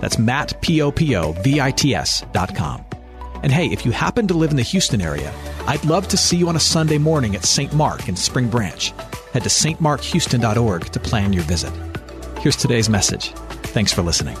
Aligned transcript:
That's 0.00 0.18
Matt, 0.18 0.60
P-O-P-O-V-I-T-S 0.60 2.24
dot 2.32 2.54
com. 2.54 2.84
And 3.42 3.52
hey, 3.52 3.66
if 3.66 3.84
you 3.84 3.92
happen 3.92 4.26
to 4.28 4.34
live 4.34 4.50
in 4.50 4.56
the 4.56 4.62
Houston 4.62 5.02
area, 5.02 5.32
I'd 5.66 5.84
love 5.84 6.08
to 6.08 6.16
see 6.16 6.36
you 6.36 6.48
on 6.48 6.56
a 6.56 6.60
Sunday 6.60 6.98
morning 6.98 7.34
at 7.34 7.44
St. 7.44 7.72
Mark 7.74 8.08
in 8.08 8.16
Spring 8.16 8.48
Branch. 8.48 8.90
Head 9.32 9.42
to 9.42 9.48
stmarkhouston.org 9.48 10.84
to 10.86 11.00
plan 11.00 11.32
your 11.32 11.42
visit. 11.42 11.72
Here's 12.38 12.56
today's 12.56 12.88
message. 12.88 13.32
Thanks 13.74 13.92
for 13.92 14.02
listening. 14.02 14.36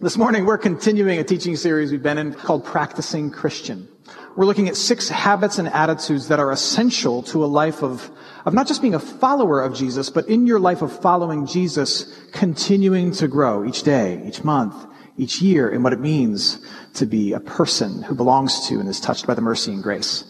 This 0.00 0.18
morning, 0.18 0.44
we're 0.44 0.58
continuing 0.58 1.18
a 1.18 1.24
teaching 1.24 1.56
series 1.56 1.90
we've 1.90 2.02
been 2.02 2.18
in 2.18 2.34
called 2.34 2.64
Practicing 2.64 3.30
Christian. 3.30 3.88
We're 4.36 4.46
looking 4.46 4.68
at 4.68 4.76
six 4.76 5.08
habits 5.08 5.58
and 5.58 5.68
attitudes 5.68 6.26
that 6.26 6.40
are 6.40 6.50
essential 6.50 7.22
to 7.24 7.44
a 7.44 7.46
life 7.46 7.84
of, 7.84 8.10
of 8.44 8.52
not 8.52 8.66
just 8.66 8.82
being 8.82 8.96
a 8.96 8.98
follower 8.98 9.60
of 9.60 9.74
Jesus, 9.74 10.10
but 10.10 10.28
in 10.28 10.44
your 10.44 10.58
life 10.58 10.82
of 10.82 11.00
following 11.00 11.46
Jesus, 11.46 12.12
continuing 12.32 13.12
to 13.12 13.28
grow 13.28 13.64
each 13.64 13.84
day, 13.84 14.20
each 14.26 14.42
month, 14.42 14.74
each 15.16 15.40
year 15.40 15.70
in 15.70 15.84
what 15.84 15.92
it 15.92 16.00
means 16.00 16.58
to 16.94 17.06
be 17.06 17.32
a 17.32 17.38
person 17.38 18.02
who 18.02 18.16
belongs 18.16 18.66
to 18.66 18.80
and 18.80 18.88
is 18.88 18.98
touched 18.98 19.24
by 19.24 19.34
the 19.34 19.40
mercy 19.40 19.72
and 19.72 19.84
grace 19.84 20.24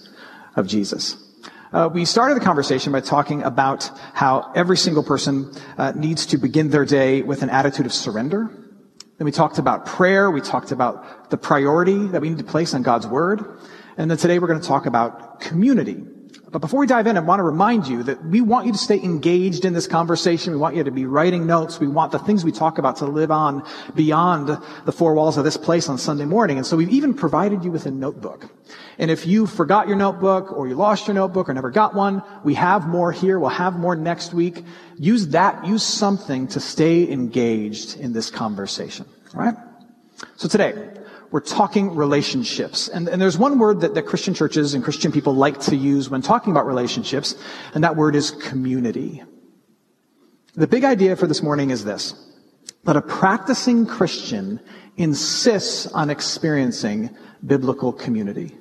of 0.54 0.66
Jesus. 0.66 1.16
Uh, 1.72 1.88
we 1.92 2.04
started 2.04 2.36
the 2.36 2.44
conversation 2.44 2.92
by 2.92 3.00
talking 3.00 3.42
about 3.42 3.90
how 4.12 4.52
every 4.54 4.76
single 4.76 5.02
person 5.02 5.50
uh, 5.78 5.92
needs 5.96 6.26
to 6.26 6.36
begin 6.36 6.68
their 6.68 6.84
day 6.84 7.22
with 7.22 7.42
an 7.42 7.48
attitude 7.48 7.86
of 7.86 7.92
surrender. 7.92 8.50
Then 9.16 9.24
we 9.24 9.32
talked 9.32 9.58
about 9.58 9.86
prayer. 9.86 10.30
We 10.30 10.42
talked 10.42 10.72
about 10.72 11.30
the 11.30 11.38
priority 11.38 12.06
that 12.08 12.20
we 12.20 12.28
need 12.28 12.38
to 12.38 12.44
place 12.44 12.74
on 12.74 12.82
God's 12.82 13.06
word. 13.06 13.58
And 13.96 14.10
then 14.10 14.18
today 14.18 14.38
we're 14.38 14.48
going 14.48 14.60
to 14.60 14.66
talk 14.66 14.86
about 14.86 15.40
community. 15.40 16.02
But 16.54 16.60
before 16.60 16.78
we 16.78 16.86
dive 16.86 17.08
in, 17.08 17.16
I 17.16 17.20
want 17.20 17.40
to 17.40 17.42
remind 17.42 17.88
you 17.88 18.04
that 18.04 18.24
we 18.24 18.40
want 18.40 18.66
you 18.66 18.72
to 18.72 18.78
stay 18.78 19.02
engaged 19.02 19.64
in 19.64 19.72
this 19.72 19.88
conversation. 19.88 20.52
We 20.52 20.58
want 20.60 20.76
you 20.76 20.84
to 20.84 20.92
be 20.92 21.04
writing 21.04 21.48
notes. 21.48 21.80
We 21.80 21.88
want 21.88 22.12
the 22.12 22.20
things 22.20 22.44
we 22.44 22.52
talk 22.52 22.78
about 22.78 22.98
to 22.98 23.06
live 23.06 23.32
on 23.32 23.66
beyond 23.96 24.56
the 24.84 24.92
four 24.92 25.14
walls 25.14 25.36
of 25.36 25.42
this 25.42 25.56
place 25.56 25.88
on 25.88 25.98
Sunday 25.98 26.26
morning. 26.26 26.56
And 26.56 26.64
so 26.64 26.76
we've 26.76 26.90
even 26.90 27.12
provided 27.12 27.64
you 27.64 27.72
with 27.72 27.86
a 27.86 27.90
notebook. 27.90 28.48
And 28.98 29.10
if 29.10 29.26
you 29.26 29.48
forgot 29.48 29.88
your 29.88 29.96
notebook 29.96 30.52
or 30.52 30.68
you 30.68 30.76
lost 30.76 31.08
your 31.08 31.14
notebook 31.14 31.48
or 31.48 31.54
never 31.54 31.72
got 31.72 31.92
one, 31.92 32.22
we 32.44 32.54
have 32.54 32.86
more 32.86 33.10
here. 33.10 33.40
We'll 33.40 33.50
have 33.50 33.76
more 33.76 33.96
next 33.96 34.32
week. 34.32 34.64
Use 34.96 35.26
that, 35.30 35.66
use 35.66 35.82
something 35.82 36.46
to 36.48 36.60
stay 36.60 37.10
engaged 37.10 37.98
in 37.98 38.12
this 38.12 38.30
conversation. 38.30 39.06
All 39.34 39.40
right? 39.40 39.56
So 40.36 40.48
today, 40.48 40.90
we're 41.34 41.40
talking 41.40 41.96
relationships. 41.96 42.86
And, 42.86 43.08
and 43.08 43.20
there's 43.20 43.36
one 43.36 43.58
word 43.58 43.80
that, 43.80 43.94
that 43.94 44.06
Christian 44.06 44.34
churches 44.34 44.72
and 44.72 44.84
Christian 44.84 45.10
people 45.10 45.34
like 45.34 45.58
to 45.62 45.74
use 45.74 46.08
when 46.08 46.22
talking 46.22 46.52
about 46.52 46.64
relationships, 46.64 47.34
and 47.74 47.82
that 47.82 47.96
word 47.96 48.14
is 48.14 48.30
community. 48.30 49.20
The 50.54 50.68
big 50.68 50.84
idea 50.84 51.16
for 51.16 51.26
this 51.26 51.42
morning 51.42 51.70
is 51.70 51.84
this, 51.84 52.14
that 52.84 52.94
a 52.94 53.02
practicing 53.02 53.84
Christian 53.84 54.60
insists 54.96 55.88
on 55.88 56.08
experiencing 56.08 57.10
biblical 57.44 57.92
community. 57.92 58.56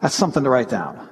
That's 0.00 0.14
something 0.14 0.42
to 0.42 0.48
write 0.48 0.70
down. 0.70 1.06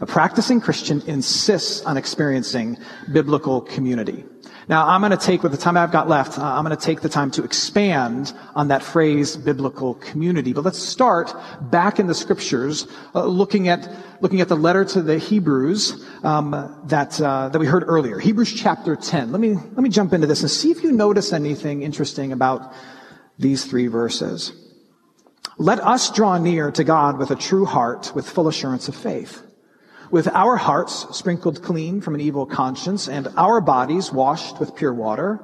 A 0.00 0.06
practicing 0.06 0.60
Christian 0.60 1.02
insists 1.02 1.82
on 1.82 1.96
experiencing 1.96 2.78
biblical 3.12 3.60
community. 3.60 4.24
Now, 4.68 4.86
I'm 4.86 5.00
going 5.00 5.10
to 5.10 5.16
take, 5.16 5.42
with 5.42 5.50
the 5.50 5.58
time 5.58 5.76
I've 5.76 5.90
got 5.90 6.08
left, 6.08 6.38
uh, 6.38 6.44
I'm 6.44 6.64
going 6.64 6.76
to 6.76 6.82
take 6.82 7.00
the 7.00 7.08
time 7.08 7.30
to 7.32 7.42
expand 7.42 8.32
on 8.54 8.68
that 8.68 8.82
phrase, 8.82 9.36
biblical 9.36 9.94
community. 9.94 10.52
But 10.52 10.64
let's 10.64 10.78
start 10.78 11.34
back 11.60 11.98
in 11.98 12.06
the 12.06 12.14
scriptures, 12.14 12.86
uh, 13.14 13.24
looking 13.24 13.68
at 13.68 13.88
looking 14.20 14.40
at 14.40 14.48
the 14.48 14.56
letter 14.56 14.84
to 14.84 15.02
the 15.02 15.18
Hebrews 15.18 16.06
um, 16.22 16.50
that 16.84 17.20
uh, 17.20 17.48
that 17.48 17.58
we 17.58 17.66
heard 17.66 17.84
earlier, 17.86 18.20
Hebrews 18.20 18.52
chapter 18.52 18.94
10. 18.94 19.32
Let 19.32 19.40
me 19.40 19.54
let 19.54 19.78
me 19.78 19.88
jump 19.88 20.12
into 20.12 20.28
this 20.28 20.42
and 20.42 20.50
see 20.50 20.70
if 20.70 20.82
you 20.84 20.92
notice 20.92 21.32
anything 21.32 21.82
interesting 21.82 22.32
about 22.32 22.72
these 23.38 23.64
three 23.64 23.88
verses. 23.88 24.52
Let 25.58 25.80
us 25.80 26.10
draw 26.10 26.38
near 26.38 26.70
to 26.70 26.84
God 26.84 27.18
with 27.18 27.30
a 27.30 27.36
true 27.36 27.64
heart, 27.64 28.12
with 28.14 28.28
full 28.28 28.48
assurance 28.48 28.88
of 28.88 28.94
faith 28.94 29.42
with 30.12 30.28
our 30.28 30.56
hearts 30.56 31.06
sprinkled 31.16 31.62
clean 31.62 32.02
from 32.02 32.14
an 32.14 32.20
evil 32.20 32.44
conscience 32.44 33.08
and 33.08 33.26
our 33.38 33.62
bodies 33.62 34.12
washed 34.12 34.60
with 34.60 34.76
pure 34.76 34.92
water, 34.92 35.40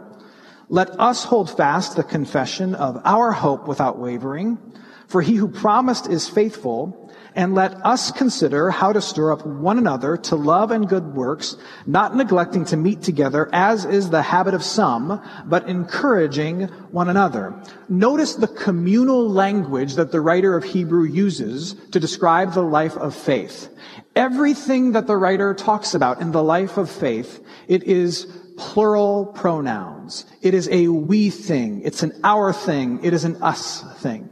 let 0.69 0.91
us 1.01 1.25
hold 1.25 1.51
fast 1.51 1.97
the 1.97 2.05
confession 2.05 2.75
of 2.75 3.01
our 3.07 3.33
hope 3.33 3.67
without 3.67 3.99
wavering, 3.99 4.59
for 5.07 5.23
he 5.23 5.37
who 5.37 5.49
promised 5.49 6.07
is 6.07 6.29
faithful, 6.29 7.08
and 7.39 7.55
let 7.55 7.73
us 7.87 8.11
consider 8.11 8.69
how 8.69 8.93
to 8.93 9.01
stir 9.01 9.31
up 9.31 9.47
one 9.47 9.79
another 9.79 10.17
to 10.17 10.35
love 10.35 10.73
and 10.73 10.89
good 10.89 11.15
works, 11.15 11.57
not 11.87 12.17
neglecting 12.17 12.65
to 12.65 12.77
meet 12.77 13.01
together 13.01 13.49
as 13.53 13.85
is 13.85 14.11
the 14.11 14.23
habit 14.23 14.55
of 14.55 14.63
some, 14.65 15.23
but 15.47 15.69
encouraging 15.69 16.63
one 16.91 17.09
another. 17.09 17.55
Notice 17.89 18.35
the 18.35 18.49
communal 18.49 19.31
language 19.31 19.95
that 19.95 20.11
the 20.11 20.21
writer 20.21 20.57
of 20.57 20.65
Hebrew 20.65 21.05
uses 21.05 21.75
to 21.93 22.01
describe 22.01 22.55
the 22.55 22.63
life 22.63 22.97
of 22.97 23.15
faith. 23.15 23.69
Everything 24.17 24.91
that 24.93 25.07
the 25.07 25.17
writer 25.17 25.55
talks 25.55 25.95
about 25.95 26.21
in 26.21 26.33
the 26.33 26.43
life 26.43 26.77
of 26.77 26.91
faith, 26.91 27.41
it 27.69 27.85
is 27.85 28.27
plural 28.57 29.27
pronouns. 29.27 30.27
It 30.43 30.55
is 30.55 30.69
a 30.73 30.89
we 30.89 31.31
thing. 31.31 31.83
It's 31.85 32.03
an 32.03 32.19
our 32.25 32.53
thing. 32.53 32.99
It 33.05 33.13
is 33.13 33.23
an 33.23 33.41
us 33.45 33.85
thing. 34.03 34.29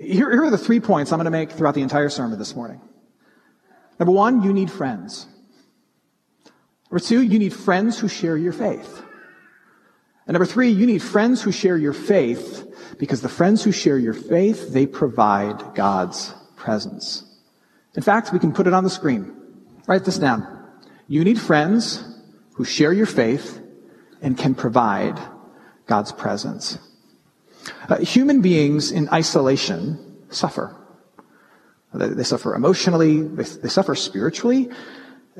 Here, 0.00 0.30
here 0.30 0.44
are 0.44 0.50
the 0.50 0.56
three 0.56 0.80
points 0.80 1.12
I'm 1.12 1.18
going 1.18 1.26
to 1.26 1.30
make 1.30 1.52
throughout 1.52 1.74
the 1.74 1.82
entire 1.82 2.08
sermon 2.08 2.38
this 2.38 2.56
morning. 2.56 2.80
Number 3.98 4.12
one, 4.12 4.42
you 4.42 4.54
need 4.54 4.70
friends. 4.70 5.26
Number 6.90 7.04
two, 7.04 7.20
you 7.20 7.38
need 7.38 7.52
friends 7.52 7.98
who 7.98 8.08
share 8.08 8.36
your 8.36 8.54
faith. 8.54 9.02
And 10.26 10.34
number 10.34 10.46
three, 10.46 10.70
you 10.70 10.86
need 10.86 11.02
friends 11.02 11.42
who 11.42 11.52
share 11.52 11.76
your 11.76 11.92
faith 11.92 12.66
because 12.98 13.20
the 13.20 13.28
friends 13.28 13.62
who 13.62 13.72
share 13.72 13.98
your 13.98 14.14
faith, 14.14 14.72
they 14.72 14.86
provide 14.86 15.74
God's 15.74 16.34
presence. 16.56 17.24
In 17.94 18.02
fact, 18.02 18.32
we 18.32 18.38
can 18.38 18.52
put 18.52 18.66
it 18.66 18.72
on 18.72 18.84
the 18.84 18.90
screen. 18.90 19.36
Write 19.86 20.04
this 20.04 20.18
down. 20.18 20.64
You 21.08 21.24
need 21.24 21.38
friends 21.38 22.02
who 22.54 22.64
share 22.64 22.92
your 22.92 23.06
faith 23.06 23.60
and 24.22 24.38
can 24.38 24.54
provide 24.54 25.18
God's 25.86 26.12
presence. 26.12 26.78
Uh, 27.88 27.98
human 27.98 28.40
beings 28.40 28.90
in 28.90 29.08
isolation 29.10 29.98
suffer. 30.30 30.76
They, 31.92 32.22
suffer 32.22 32.54
emotionally, 32.54 33.22
they, 33.22 33.68
suffer 33.68 33.94
spiritually. 33.96 34.70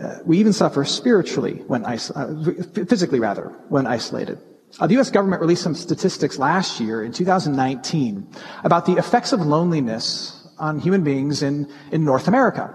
Uh, 0.00 0.16
we 0.24 0.38
even 0.38 0.52
suffer 0.52 0.84
spiritually 0.84 1.62
when, 1.68 1.84
is- 1.84 2.10
uh, 2.10 2.52
physically 2.88 3.20
rather, 3.20 3.48
when 3.68 3.86
isolated. 3.86 4.38
Uh, 4.78 4.86
the 4.86 4.94
U.S. 4.94 5.10
government 5.10 5.40
released 5.40 5.62
some 5.62 5.74
statistics 5.74 6.38
last 6.38 6.80
year 6.80 7.04
in 7.04 7.12
2019 7.12 8.26
about 8.64 8.86
the 8.86 8.94
effects 8.94 9.32
of 9.32 9.40
loneliness 9.40 10.48
on 10.58 10.78
human 10.78 11.02
beings 11.02 11.42
in, 11.42 11.70
in 11.92 12.04
North 12.04 12.28
America. 12.28 12.74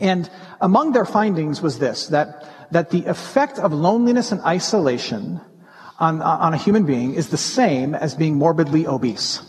And 0.00 0.28
among 0.60 0.92
their 0.92 1.04
findings 1.04 1.60
was 1.60 1.78
this, 1.78 2.08
that, 2.08 2.48
that 2.72 2.90
the 2.90 3.04
effect 3.06 3.58
of 3.58 3.72
loneliness 3.72 4.32
and 4.32 4.40
isolation 4.42 5.40
on, 5.98 6.20
on 6.22 6.54
a 6.54 6.56
human 6.56 6.84
being 6.84 7.14
is 7.14 7.28
the 7.28 7.36
same 7.36 7.94
as 7.94 8.14
being 8.14 8.36
morbidly 8.36 8.86
obese. 8.86 9.40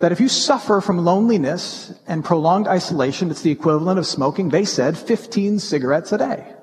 That 0.00 0.12
if 0.12 0.20
you 0.20 0.28
suffer 0.28 0.80
from 0.80 0.98
loneliness 1.04 1.94
and 2.06 2.24
prolonged 2.24 2.66
isolation, 2.66 3.30
it's 3.30 3.42
the 3.42 3.52
equivalent 3.52 3.98
of 3.98 4.06
smoking, 4.06 4.48
they 4.48 4.64
said, 4.64 4.98
15 4.98 5.60
cigarettes 5.60 6.12
a 6.12 6.18
day. 6.18 6.54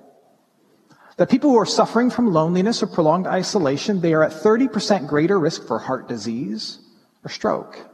That 1.18 1.30
people 1.30 1.50
who 1.50 1.58
are 1.58 1.66
suffering 1.66 2.10
from 2.10 2.34
loneliness 2.34 2.84
or 2.84 2.88
prolonged 2.88 3.28
isolation, 3.28 4.02
they 4.02 4.14
are 4.14 4.24
at 4.24 4.32
30% 4.32 5.08
greater 5.08 5.40
risk 5.40 5.66
for 5.68 5.80
heart 5.80 6.08
disease 6.08 6.80
or 7.24 7.30
stroke 7.30 7.90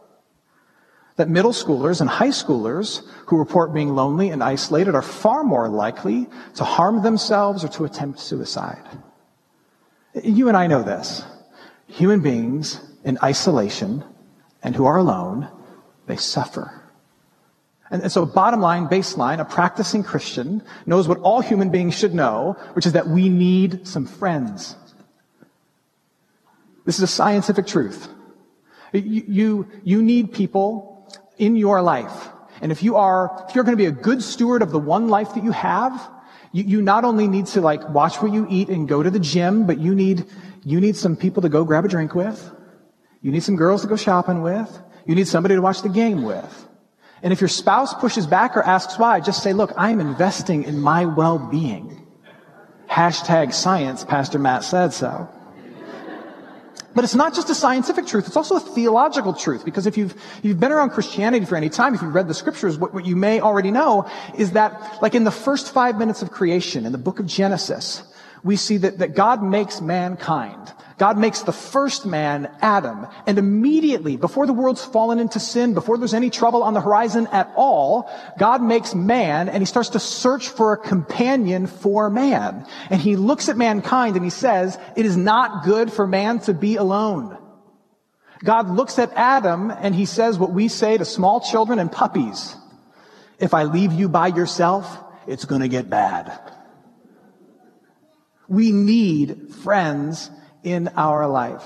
that 1.18 1.29
middle 1.29 1.51
schoolers 1.51 2.01
and 2.01 2.09
high 2.09 2.29
schoolers 2.29 3.01
who 3.27 3.38
report 3.38 3.73
being 3.73 3.95
lonely 3.95 4.29
and 4.29 4.44
isolated 4.44 4.95
are 4.95 5.01
far 5.01 5.44
more 5.44 5.69
likely 5.69 6.27
to 6.56 6.63
harm 6.63 7.03
themselves 7.03 7.63
or 7.63 7.69
to 7.69 7.85
attempt 7.85 8.19
suicide. 8.19 8.83
You 10.23 10.47
and 10.47 10.57
I 10.57 10.67
know 10.67 10.83
this. 10.83 11.23
Human 11.88 12.21
beings 12.21 12.79
in 13.03 13.17
isolation 13.23 14.03
and 14.63 14.75
who 14.75 14.85
are 14.85 14.97
alone, 14.97 15.50
they 16.07 16.17
suffer. 16.17 16.81
And, 17.91 18.12
so 18.12 18.25
bottom 18.25 18.62
line, 18.62 18.88
baseline, 18.88 19.39
a 19.39 19.45
practicing 19.45 20.03
Christian 20.03 20.63
knows 20.85 21.07
what 21.07 21.19
all 21.19 21.41
human 21.41 21.69
beings 21.69 21.95
should 21.95 22.15
know, 22.15 22.57
which 22.73 22.85
is 22.85 22.94
that 22.94 23.07
we 23.07 23.29
need 23.29 23.88
some 23.88 24.06
friends. 24.06 24.75
This 26.85 26.97
is 26.97 27.03
a 27.03 27.07
scientific 27.07 27.68
truth. 27.68 28.07
You, 28.94 29.23
you, 29.27 29.68
you 29.83 30.01
need 30.01 30.33
people 30.33 31.07
in 31.38 31.56
your 31.56 31.81
life. 31.81 32.29
And 32.61 32.71
if 32.71 32.81
you 32.81 32.95
are, 32.95 33.45
if 33.47 33.56
you're 33.56 33.63
going 33.63 33.77
to 33.77 33.81
be 33.81 33.88
a 33.88 33.91
good 33.91 34.23
steward 34.23 34.61
of 34.61 34.71
the 34.71 34.79
one 34.79 35.09
life 35.09 35.33
that 35.35 35.44
you 35.44 35.51
have, 35.51 36.09
you, 36.56 36.63
you 36.63 36.81
not 36.81 37.04
only 37.04 37.28
need 37.28 37.48
to 37.48 37.60
like 37.60 37.88
watch 37.90 38.22
what 38.22 38.31
you 38.31 38.48
eat 38.50 38.69
and 38.69 38.88
go 38.88 39.04
to 39.04 39.10
the 39.10 39.19
gym, 39.19 39.68
but 39.68 39.78
you 39.78 39.94
need, 39.94 40.24
you 40.63 40.80
need 40.80 40.96
some 40.96 41.18
people 41.18 41.42
to 41.42 41.50
go 41.50 41.66
grab 41.66 41.84
a 41.84 41.90
drink 41.90 42.16
with. 42.16 42.50
You 43.22 43.31
need 43.34 43.44
some 43.44 43.57
girls 43.57 43.81
to 43.81 43.90
go 43.90 43.98
shopping 43.98 44.42
with. 44.42 44.80
You 45.06 45.16
need 45.16 45.28
somebody 45.28 45.56
to 45.56 45.62
watch 45.62 45.81
the 45.81 45.90
game 45.90 46.24
with. 46.24 46.68
And 47.22 47.34
if 47.34 47.42
your 47.42 47.50
spouse 47.50 47.94
pushes 47.94 48.25
back 48.25 48.56
or 48.56 48.63
asks 48.63 48.98
why, 48.98 49.19
just 49.19 49.44
say, 49.44 49.52
look, 49.52 49.74
I'm 49.75 50.00
investing 50.00 50.63
in 50.63 50.80
my 50.80 51.04
well-being. 51.04 52.07
Hashtag 52.90 53.54
science, 53.54 54.06
Pastor 54.06 54.40
Matt 54.40 54.63
said 54.63 54.94
so. 54.94 55.28
But 56.95 57.03
it's 57.03 57.13
not 57.13 57.36
just 57.36 57.50
a 57.50 57.56
scientific 57.56 58.07
truth, 58.07 58.25
it's 58.25 58.38
also 58.38 58.56
a 58.56 58.59
theological 58.59 59.33
truth. 59.33 59.65
Because 59.65 59.86
if 59.86 59.97
you've, 59.97 60.15
you've 60.42 60.59
been 60.59 60.71
around 60.71 60.92
Christianity 60.92 61.45
for 61.45 61.57
any 61.57 61.69
time, 61.69 61.94
if 61.94 62.01
you've 62.01 62.15
read 62.15 62.30
the 62.30 62.33
scriptures, 62.33 62.77
what, 62.77 62.94
what 62.94 63.06
you 63.06 63.18
may 63.18 63.42
already 63.42 63.69
know 63.69 64.09
is 64.38 64.53
that, 64.53 65.01
like 65.01 65.13
in 65.13 65.25
the 65.25 65.31
first 65.31 65.74
five 65.74 65.97
minutes 65.97 66.21
of 66.21 66.31
creation, 66.31 66.86
in 66.86 66.94
the 66.94 66.97
book 66.97 67.19
of 67.19 67.27
Genesis, 67.27 68.01
we 68.44 68.56
see 68.56 68.77
that, 68.77 69.00
that 69.00 69.13
God 69.13 69.44
makes 69.44 69.81
mankind. 69.81 70.71
God 70.97 71.18
makes 71.18 71.42
the 71.42 71.51
first 71.51 72.06
man, 72.06 72.50
Adam, 72.62 73.07
and 73.27 73.38
immediately, 73.38 74.15
before 74.15 74.47
the 74.47 74.53
world's 74.53 74.83
fallen 74.83 75.19
into 75.19 75.42
sin, 75.42 75.74
before 75.74 75.97
there's 75.97 76.13
any 76.13 76.30
trouble 76.30 76.63
on 76.63 76.74
the 76.74 76.80
horizon 76.80 77.27
at 77.33 77.51
all, 77.57 78.09
God 78.39 78.63
makes 78.63 78.95
man 78.95 79.50
and 79.50 79.62
he 79.62 79.65
starts 79.65 79.89
to 79.89 80.00
search 80.00 80.47
for 80.47 80.71
a 80.71 80.77
companion 80.77 81.68
for 81.68 82.09
man. 82.09 82.65
And 82.89 83.01
he 83.01 83.18
looks 83.18 83.50
at 83.50 83.57
mankind 83.57 84.15
and 84.15 84.24
he 84.24 84.31
says, 84.31 84.80
it 84.95 85.06
is 85.06 85.18
not 85.18 85.65
good 85.65 85.92
for 85.92 86.07
man 86.07 86.39
to 86.42 86.53
be 86.53 86.77
alone. 86.77 87.38
God 88.42 88.69
looks 88.69 88.97
at 88.97 89.12
Adam 89.15 89.71
and 89.71 89.94
he 89.94 90.06
says 90.06 90.39
what 90.39 90.51
we 90.51 90.69
say 90.69 90.97
to 90.97 91.03
small 91.03 91.42
children 91.42 91.80
and 91.80 91.92
puppies. 91.92 92.56
If 93.38 93.53
I 93.53 93.63
leave 93.63 93.92
you 93.92 94.07
by 94.07 94.27
yourself, 94.27 94.97
it's 95.27 95.44
gonna 95.44 95.68
get 95.68 95.89
bad. 95.89 96.39
We 98.47 98.71
need 98.71 99.53
friends 99.56 100.30
in 100.65 100.89
our 100.97 101.27
life. 101.27 101.63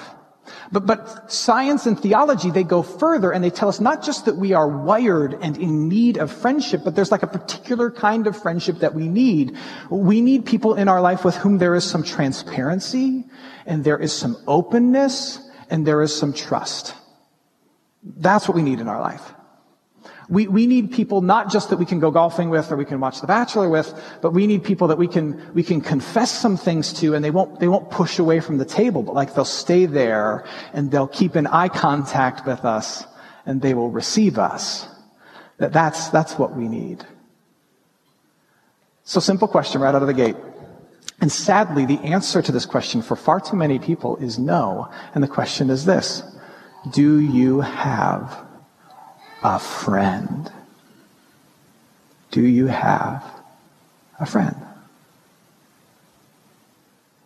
But, 0.72 0.86
but 0.86 1.32
science 1.32 1.86
and 1.86 2.00
theology, 2.00 2.52
they 2.52 2.64
go 2.64 2.82
further 2.82 3.32
and 3.32 3.44
they 3.44 3.50
tell 3.50 3.70
us 3.70 3.80
not 3.80 4.04
just 4.04 4.26
that 4.26 4.36
we 4.36 4.54
are 4.54 4.68
wired 4.68 5.38
and 5.42 5.58
in 5.58 5.88
need 5.88 6.18
of 6.18 6.32
friendship, 6.32 6.82
but 6.84 6.96
there's 6.96 7.12
like 7.12 7.24
a 7.24 7.28
particular 7.28 7.92
kind 7.92 8.28
of 8.28 8.40
friendship 8.40 8.80
that 8.80 8.94
we 8.94 9.08
need. 9.08 9.58
We 9.90 10.22
need 10.22 10.46
people 10.46 10.76
in 10.76 10.88
our 10.88 11.02
life 11.02 11.24
with 11.24 11.36
whom 11.36 11.58
there 11.58 11.76
is 11.76 11.84
some 11.84 12.04
transparency 12.04 13.26
and 13.66 13.84
there 13.84 13.98
is 13.98 14.14
some 14.14 14.38
openness 14.48 15.40
and 15.70 15.86
there 15.86 16.02
is 16.02 16.16
some 16.16 16.34
trust. 16.34 16.96
That's 18.04 18.48
what 18.48 18.56
we 18.56 18.62
need 18.62 18.80
in 18.80 18.88
our 18.88 19.02
life. 19.02 19.34
We, 20.30 20.48
we 20.48 20.68
need 20.68 20.92
people 20.92 21.22
not 21.22 21.52
just 21.52 21.72
that 21.72 21.78
we 21.78 21.86
can 21.86 22.00
go 22.00 22.12
golfing 22.12 22.52
with 22.52 22.72
or 22.72 22.76
we 22.76 22.86
can 22.86 23.00
watch 23.00 23.20
The 23.20 23.26
Bachelor 23.26 23.68
with, 23.68 23.92
but 24.22 24.32
we 24.32 24.46
need 24.46 24.64
people 24.64 24.88
that 24.90 24.98
we 25.00 25.08
can, 25.08 25.52
we 25.56 25.64
can 25.64 25.82
confess 25.82 26.32
some 26.32 26.56
things 26.56 26.94
to 27.02 27.16
and 27.16 27.26
they 27.26 27.32
won't, 27.32 27.60
they 27.60 27.68
won't 27.68 27.90
push 27.90 28.20
away 28.20 28.40
from 28.40 28.60
the 28.60 28.66
table, 28.66 29.02
but 29.02 29.16
like 29.16 29.34
they'll 29.34 29.44
stay 29.44 29.88
there 29.88 30.46
and 30.72 30.92
they'll 30.92 31.08
keep 31.08 31.34
an 31.34 31.48
eye 31.48 31.68
contact 31.68 32.46
with 32.46 32.64
us 32.64 33.06
and 33.48 33.60
they 33.60 33.74
will 33.74 33.90
receive 33.90 34.38
us. 34.38 34.88
That 35.58 35.74
that's, 35.74 36.10
that's 36.10 36.38
what 36.38 36.56
we 36.56 36.68
need. 36.68 37.04
So 39.04 39.20
simple 39.20 39.48
question 39.48 39.82
right 39.82 39.96
out 39.96 40.04
of 40.04 40.08
the 40.08 40.14
gate. 40.14 40.36
And 41.22 41.32
sadly, 41.32 41.86
the 41.86 42.00
answer 42.02 42.44
to 42.44 42.52
this 42.52 42.68
question 42.68 43.02
for 43.02 43.16
far 43.16 43.40
too 43.40 43.58
many 43.58 43.80
people 43.80 44.16
is 44.18 44.38
no. 44.38 44.90
And 45.16 45.24
the 45.24 45.28
question 45.28 45.72
is 45.72 45.86
this. 45.86 46.22
Do 46.92 47.20
you 47.20 47.62
have 47.62 48.46
a 49.44 49.60
friend? 49.60 50.52
Do 52.32 52.42
you 52.42 52.68
have 52.68 53.24
a 54.20 54.26
friend? 54.26 54.56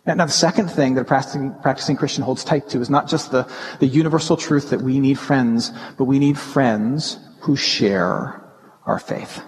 Now, 0.06 0.26
the 0.26 0.32
second 0.32 0.68
thing 0.68 0.94
that 0.94 1.00
a 1.00 1.04
practicing, 1.04 1.54
practicing, 1.62 1.96
Christian 1.96 2.24
holds 2.24 2.44
tight 2.44 2.68
to 2.70 2.80
is 2.80 2.90
not 2.90 3.08
just 3.08 3.30
the, 3.30 3.50
the 3.80 3.86
universal 3.86 4.36
truth 4.36 4.70
that 4.70 4.82
we 4.82 5.00
need 5.00 5.18
friends, 5.18 5.72
but 5.96 6.04
we 6.04 6.18
need 6.18 6.38
friends 6.38 7.18
who 7.40 7.56
share 7.56 8.42
our 8.84 8.98
faith. 8.98 9.42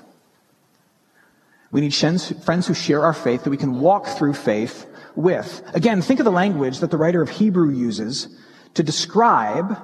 We 1.70 1.82
need 1.82 1.94
friends 1.94 2.66
who 2.66 2.72
share 2.72 3.02
our 3.02 3.12
faith 3.12 3.44
that 3.44 3.50
we 3.50 3.58
can 3.58 3.80
walk 3.80 4.06
through 4.06 4.32
faith 4.32 4.86
with. 5.14 5.62
Again, 5.74 6.00
think 6.00 6.20
of 6.20 6.24
the 6.24 6.32
language 6.32 6.78
that 6.78 6.90
the 6.90 6.96
writer 6.96 7.20
of 7.20 7.28
Hebrew 7.28 7.70
uses 7.70 8.28
to 8.74 8.82
describe, 8.82 9.76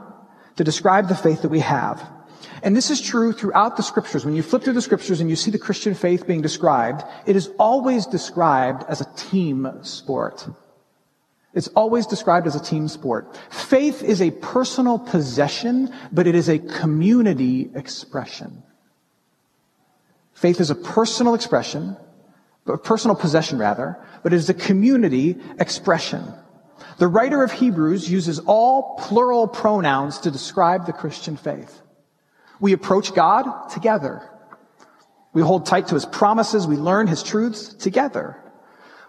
to 0.57 0.65
describe 0.65 1.09
the 1.09 1.15
faith 1.15 1.43
that 1.43 1.51
we 1.51 1.61
have. 1.61 2.03
And 2.63 2.77
this 2.77 2.91
is 2.91 3.01
true 3.01 3.33
throughout 3.33 3.77
the 3.77 3.83
scriptures. 3.83 4.25
When 4.25 4.35
you 4.35 4.43
flip 4.43 4.63
through 4.63 4.73
the 4.75 4.83
scriptures 4.83 5.21
and 5.21 5.29
you 5.29 5.37
see 5.37 5.51
the 5.51 5.59
Christian 5.59 5.95
faith 5.95 6.27
being 6.27 6.43
described, 6.43 7.03
it 7.27 7.37
is 7.37 7.51
always 7.59 8.07
described 8.07 8.85
as 8.89 9.01
a 9.01 9.07
team 9.17 9.69
sport. 9.83 10.47
It's 11.55 11.69
always 11.69 12.07
described 12.07 12.47
as 12.47 12.57
a 12.57 12.63
team 12.63 12.89
sport. 12.89 13.37
Faith 13.51 14.03
is 14.03 14.23
a 14.23 14.31
personal 14.31 14.99
possession, 14.99 15.93
but 16.11 16.27
it 16.27 16.35
is 16.35 16.49
a 16.49 16.59
community 16.59 17.71
expression. 17.75 18.63
Faith 20.33 20.61
is 20.61 20.71
a 20.71 20.75
personal 20.75 21.35
expression, 21.35 21.97
a 22.67 22.79
personal 22.79 23.15
possession 23.15 23.59
rather, 23.59 23.99
but 24.23 24.33
it 24.33 24.37
is 24.37 24.49
a 24.49 24.55
community 24.55 25.37
expression. 25.61 26.33
The 26.99 27.07
writer 27.07 27.43
of 27.43 27.53
Hebrews 27.53 28.11
uses 28.11 28.39
all 28.41 28.97
plural 28.99 29.47
pronouns 29.47 30.19
to 30.21 30.31
describe 30.31 30.87
the 30.87 30.93
Christian 30.93 31.37
faith. 31.37 31.82
We 32.63 32.73
approach 32.75 33.13
God 33.13 33.71
together. 33.71 34.23
We 35.33 35.43
hold 35.43 35.67
tight 35.67 35.89
to 35.89 35.95
his 35.95 36.07
promises. 36.07 36.65
We 36.65 36.77
learn 36.77 37.09
his 37.09 37.25
truths 37.25 37.75
together. 37.75 38.41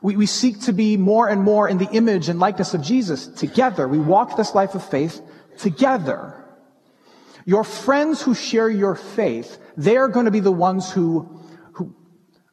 We, 0.02 0.16
we 0.16 0.26
seek 0.26 0.62
to 0.62 0.74
be 0.74 0.98
more 0.98 1.30
and 1.30 1.44
more 1.44 1.70
in 1.70 1.78
the 1.78 1.88
image 1.92 2.30
and 2.30 2.40
likeness 2.40 2.74
of 2.74 2.82
Jesus 2.82 3.28
together. 3.28 3.88
We 3.88 4.00
walk 4.00 4.38
this 4.38 4.56
life 4.56 4.74
of 4.74 4.84
faith 4.84 5.22
together. 5.60 6.44
Your 7.46 7.64
friends 7.64 8.24
who 8.24 8.34
share 8.34 8.72
your 8.72 8.96
faith, 8.96 9.60
they're 9.78 10.08
going 10.08 10.26
to 10.26 10.32
be 10.32 10.40
the 10.40 10.52
ones 10.52 10.92
who, 10.92 11.40
who, 11.74 11.96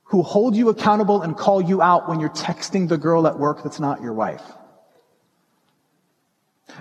who 0.04 0.22
hold 0.22 0.54
you 0.54 0.68
accountable 0.68 1.22
and 1.22 1.34
call 1.34 1.62
you 1.62 1.80
out 1.80 2.10
when 2.10 2.20
you're 2.20 2.28
texting 2.28 2.90
the 2.90 2.98
girl 2.98 3.26
at 3.26 3.38
work 3.38 3.62
that's 3.62 3.80
not 3.80 4.02
your 4.02 4.12
wife. 4.12 4.42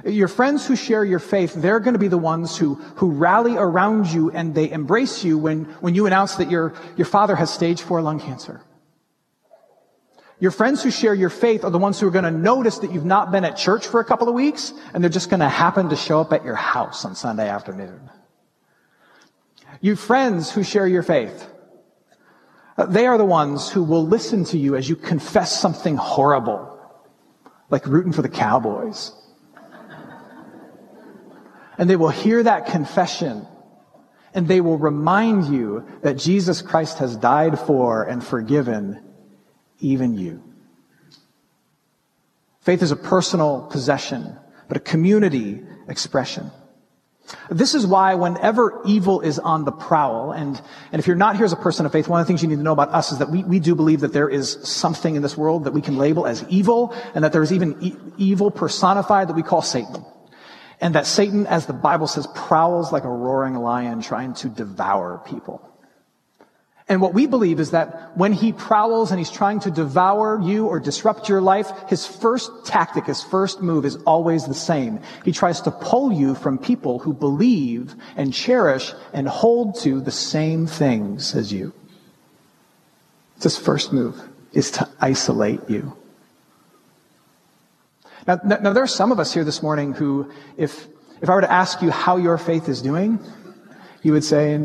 Your 0.05 0.27
friends 0.27 0.65
who 0.65 0.75
share 0.75 1.03
your 1.03 1.19
faith, 1.19 1.53
they're 1.53 1.79
going 1.79 1.93
to 1.93 1.99
be 1.99 2.07
the 2.07 2.17
ones 2.17 2.57
who, 2.57 2.75
who 2.95 3.11
rally 3.11 3.55
around 3.55 4.07
you 4.07 4.31
and 4.31 4.55
they 4.55 4.71
embrace 4.71 5.23
you 5.23 5.37
when, 5.37 5.65
when 5.81 5.95
you 5.95 6.05
announce 6.05 6.35
that 6.35 6.49
your, 6.49 6.73
your 6.95 7.05
father 7.05 7.35
has 7.35 7.53
stage 7.53 7.81
four 7.81 8.01
lung 8.01 8.19
cancer. 8.19 8.61
Your 10.39 10.51
friends 10.51 10.81
who 10.81 10.89
share 10.89 11.13
your 11.13 11.29
faith 11.29 11.65
are 11.65 11.69
the 11.69 11.77
ones 11.77 11.99
who 11.99 12.07
are 12.07 12.11
going 12.11 12.23
to 12.23 12.31
notice 12.31 12.79
that 12.79 12.93
you've 12.93 13.05
not 13.05 13.29
been 13.29 13.43
at 13.43 13.57
church 13.57 13.87
for 13.87 13.99
a 13.99 14.05
couple 14.05 14.29
of 14.29 14.33
weeks 14.33 14.71
and 14.93 15.03
they're 15.03 15.09
just 15.09 15.29
going 15.29 15.41
to 15.41 15.49
happen 15.49 15.89
to 15.89 15.97
show 15.97 16.21
up 16.21 16.31
at 16.31 16.45
your 16.45 16.55
house 16.55 17.03
on 17.03 17.13
Sunday 17.13 17.49
afternoon. 17.49 18.09
You 19.81 19.97
friends 19.97 20.49
who 20.49 20.63
share 20.63 20.87
your 20.87 21.03
faith, 21.03 21.47
uh, 22.77 22.85
they 22.85 23.05
are 23.05 23.17
the 23.17 23.25
ones 23.25 23.69
who 23.69 23.83
will 23.83 24.05
listen 24.05 24.45
to 24.45 24.57
you 24.57 24.77
as 24.77 24.87
you 24.87 24.95
confess 24.95 25.59
something 25.59 25.97
horrible, 25.97 26.79
like 27.69 27.85
rooting 27.85 28.13
for 28.13 28.21
the 28.21 28.29
Cowboys 28.29 29.11
and 31.79 31.89
they 31.89 31.95
will 31.95 32.09
hear 32.09 32.43
that 32.43 32.67
confession 32.67 33.47
and 34.33 34.47
they 34.47 34.61
will 34.61 34.77
remind 34.77 35.45
you 35.45 35.87
that 36.03 36.17
Jesus 36.17 36.61
Christ 36.61 36.99
has 36.99 37.15
died 37.15 37.57
for 37.57 38.03
and 38.03 38.23
forgiven 38.23 39.01
even 39.79 40.13
you. 40.13 40.43
Faith 42.59 42.83
is 42.83 42.91
a 42.91 42.95
personal 42.95 43.67
possession, 43.71 44.37
but 44.67 44.77
a 44.77 44.79
community 44.81 45.63
expression. 45.87 46.51
This 47.49 47.73
is 47.73 47.87
why 47.87 48.15
whenever 48.15 48.81
evil 48.85 49.21
is 49.21 49.39
on 49.39 49.63
the 49.63 49.71
prowl, 49.71 50.33
and, 50.33 50.61
and 50.91 50.99
if 50.99 51.07
you're 51.07 51.15
not 51.15 51.37
here 51.37 51.45
as 51.45 51.53
a 51.53 51.55
person 51.55 51.85
of 51.85 51.91
faith, 51.91 52.07
one 52.07 52.19
of 52.19 52.27
the 52.27 52.27
things 52.27 52.43
you 52.43 52.49
need 52.49 52.57
to 52.57 52.63
know 52.63 52.73
about 52.73 52.89
us 52.89 53.11
is 53.11 53.19
that 53.19 53.29
we, 53.29 53.43
we 53.43 53.59
do 53.59 53.73
believe 53.73 54.01
that 54.01 54.13
there 54.13 54.29
is 54.29 54.57
something 54.63 55.15
in 55.15 55.21
this 55.21 55.37
world 55.37 55.63
that 55.63 55.73
we 55.73 55.81
can 55.81 55.97
label 55.97 56.27
as 56.27 56.43
evil, 56.49 56.93
and 57.15 57.23
that 57.23 57.31
there 57.31 57.43
is 57.43 57.53
even 57.53 57.77
e- 57.81 57.95
evil 58.17 58.51
personified 58.51 59.29
that 59.29 59.35
we 59.35 59.43
call 59.43 59.61
Satan. 59.61 60.03
And 60.81 60.95
that 60.95 61.05
Satan, 61.05 61.45
as 61.47 61.65
the 61.65 61.73
Bible 61.73 62.07
says, 62.07 62.27
prowls 62.27 62.91
like 62.91 63.03
a 63.03 63.09
roaring 63.09 63.55
lion 63.55 64.01
trying 64.01 64.33
to 64.35 64.49
devour 64.49 65.21
people. 65.25 65.65
And 66.89 67.01
what 67.01 67.13
we 67.13 67.27
believe 67.27 67.59
is 67.59 67.71
that 67.71 68.17
when 68.17 68.33
he 68.33 68.51
prowls 68.51 69.11
and 69.11 69.19
he's 69.19 69.29
trying 69.29 69.59
to 69.59 69.69
devour 69.69 70.41
you 70.41 70.65
or 70.65 70.79
disrupt 70.79 71.29
your 71.29 71.39
life, 71.39 71.71
his 71.87 72.07
first 72.07 72.49
tactic, 72.65 73.05
his 73.05 73.21
first 73.21 73.61
move 73.61 73.85
is 73.85 73.97
always 74.07 74.47
the 74.47 74.55
same. 74.55 74.99
He 75.23 75.31
tries 75.31 75.61
to 75.61 75.71
pull 75.71 76.11
you 76.11 76.33
from 76.33 76.57
people 76.57 76.97
who 76.97 77.13
believe 77.13 77.93
and 78.15 78.33
cherish 78.33 78.91
and 79.13 79.27
hold 79.27 79.79
to 79.81 80.01
the 80.01 80.11
same 80.11 80.65
things 80.65 81.35
as 81.35 81.53
you. 81.53 81.73
It's 83.35 83.43
his 83.43 83.57
first 83.57 83.93
move 83.93 84.19
is 84.51 84.71
to 84.71 84.89
isolate 84.99 85.69
you. 85.69 85.95
Now, 88.29 88.39
now, 88.61 88.73
there 88.73 88.83
are 88.83 88.87
some 88.87 89.11
of 89.11 89.19
us 89.19 89.33
here 89.33 89.43
this 89.43 89.63
morning 89.63 89.93
who, 89.93 90.31
if, 90.55 90.87
if 91.19 91.31
I 91.31 91.33
were 91.33 91.41
to 91.41 91.51
ask 91.51 91.81
you 91.81 91.89
how 91.89 92.17
your 92.17 92.37
faith 92.37 92.69
is 92.69 92.79
doing, 92.79 93.17
you 94.03 94.13
would 94.13 94.23
say, 94.23 94.55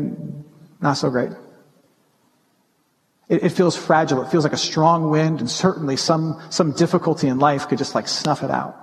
not 0.79 0.93
so 0.93 1.09
great. 1.09 1.31
It, 3.27 3.43
it, 3.43 3.49
feels 3.49 3.75
fragile. 3.75 4.21
It 4.21 4.29
feels 4.29 4.43
like 4.43 4.53
a 4.53 4.57
strong 4.57 5.09
wind, 5.09 5.39
and 5.39 5.49
certainly 5.49 5.97
some, 5.97 6.39
some 6.51 6.73
difficulty 6.73 7.27
in 7.27 7.39
life 7.39 7.67
could 7.67 7.79
just 7.79 7.95
like 7.95 8.07
snuff 8.07 8.43
it 8.43 8.51
out. 8.51 8.77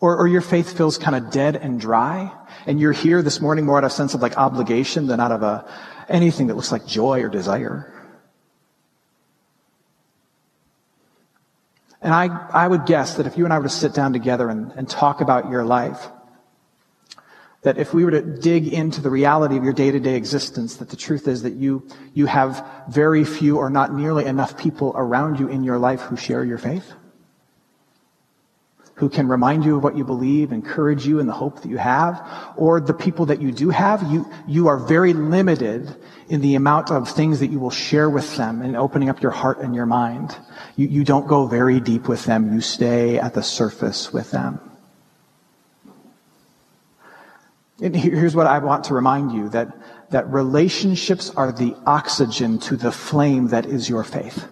Or, 0.00 0.14
or 0.14 0.28
your 0.28 0.42
faith 0.42 0.76
feels 0.76 0.98
kind 0.98 1.16
of 1.16 1.32
dead 1.32 1.56
and 1.56 1.80
dry, 1.80 2.30
and 2.66 2.78
you're 2.78 2.92
here 2.92 3.22
this 3.22 3.40
morning 3.40 3.64
more 3.64 3.78
out 3.78 3.84
of 3.84 3.90
a 3.90 3.94
sense 3.94 4.12
of 4.12 4.20
like 4.20 4.36
obligation 4.36 5.06
than 5.06 5.18
out 5.18 5.32
of 5.32 5.42
a, 5.42 5.66
anything 6.10 6.48
that 6.48 6.56
looks 6.56 6.72
like 6.72 6.84
joy 6.84 7.22
or 7.22 7.30
desire. 7.30 7.90
And 12.04 12.12
I, 12.12 12.26
I 12.52 12.68
would 12.68 12.84
guess 12.84 13.14
that 13.14 13.26
if 13.26 13.38
you 13.38 13.44
and 13.44 13.52
I 13.52 13.56
were 13.56 13.64
to 13.64 13.70
sit 13.70 13.94
down 13.94 14.12
together 14.12 14.50
and, 14.50 14.70
and 14.72 14.86
talk 14.86 15.22
about 15.22 15.48
your 15.48 15.64
life, 15.64 16.06
that 17.62 17.78
if 17.78 17.94
we 17.94 18.04
were 18.04 18.10
to 18.10 18.20
dig 18.20 18.68
into 18.68 19.00
the 19.00 19.08
reality 19.08 19.56
of 19.56 19.64
your 19.64 19.72
day-to-day 19.72 20.14
existence, 20.14 20.76
that 20.76 20.90
the 20.90 20.96
truth 20.96 21.26
is 21.26 21.44
that 21.44 21.54
you, 21.54 21.88
you 22.12 22.26
have 22.26 22.62
very 22.90 23.24
few 23.24 23.56
or 23.56 23.70
not 23.70 23.94
nearly 23.94 24.26
enough 24.26 24.58
people 24.58 24.92
around 24.94 25.40
you 25.40 25.48
in 25.48 25.64
your 25.64 25.78
life 25.78 26.02
who 26.02 26.16
share 26.16 26.44
your 26.44 26.58
faith, 26.58 26.92
who 28.96 29.08
can 29.08 29.26
remind 29.26 29.64
you 29.64 29.76
of 29.76 29.82
what 29.82 29.96
you 29.96 30.04
believe, 30.04 30.52
encourage 30.52 31.06
you 31.06 31.18
in 31.18 31.26
the 31.26 31.32
hope 31.32 31.62
that 31.62 31.68
you 31.68 31.76
have, 31.76 32.54
or 32.56 32.80
the 32.80 32.94
people 32.94 33.26
that 33.26 33.42
you 33.42 33.50
do 33.50 33.70
have, 33.70 34.02
you, 34.10 34.30
you 34.46 34.68
are 34.68 34.78
very 34.78 35.12
limited 35.12 35.96
in 36.28 36.40
the 36.40 36.54
amount 36.54 36.90
of 36.90 37.08
things 37.10 37.40
that 37.40 37.48
you 37.48 37.58
will 37.58 37.70
share 37.70 38.08
with 38.08 38.36
them 38.36 38.62
and 38.62 38.76
opening 38.76 39.08
up 39.08 39.20
your 39.20 39.32
heart 39.32 39.58
and 39.58 39.74
your 39.74 39.86
mind. 39.86 40.36
You, 40.76 40.86
you 40.86 41.04
don't 41.04 41.26
go 41.26 41.46
very 41.46 41.80
deep 41.80 42.08
with 42.08 42.24
them. 42.24 42.54
You 42.54 42.60
stay 42.60 43.18
at 43.18 43.34
the 43.34 43.42
surface 43.42 44.12
with 44.12 44.30
them. 44.30 44.60
And 47.82 47.94
here's 47.96 48.36
what 48.36 48.46
I 48.46 48.58
want 48.58 48.84
to 48.84 48.94
remind 48.94 49.32
you 49.32 49.48
that, 49.48 49.76
that 50.10 50.28
relationships 50.28 51.30
are 51.30 51.50
the 51.50 51.76
oxygen 51.84 52.58
to 52.60 52.76
the 52.76 52.92
flame 52.92 53.48
that 53.48 53.66
is 53.66 53.88
your 53.88 54.04
faith. 54.04 54.46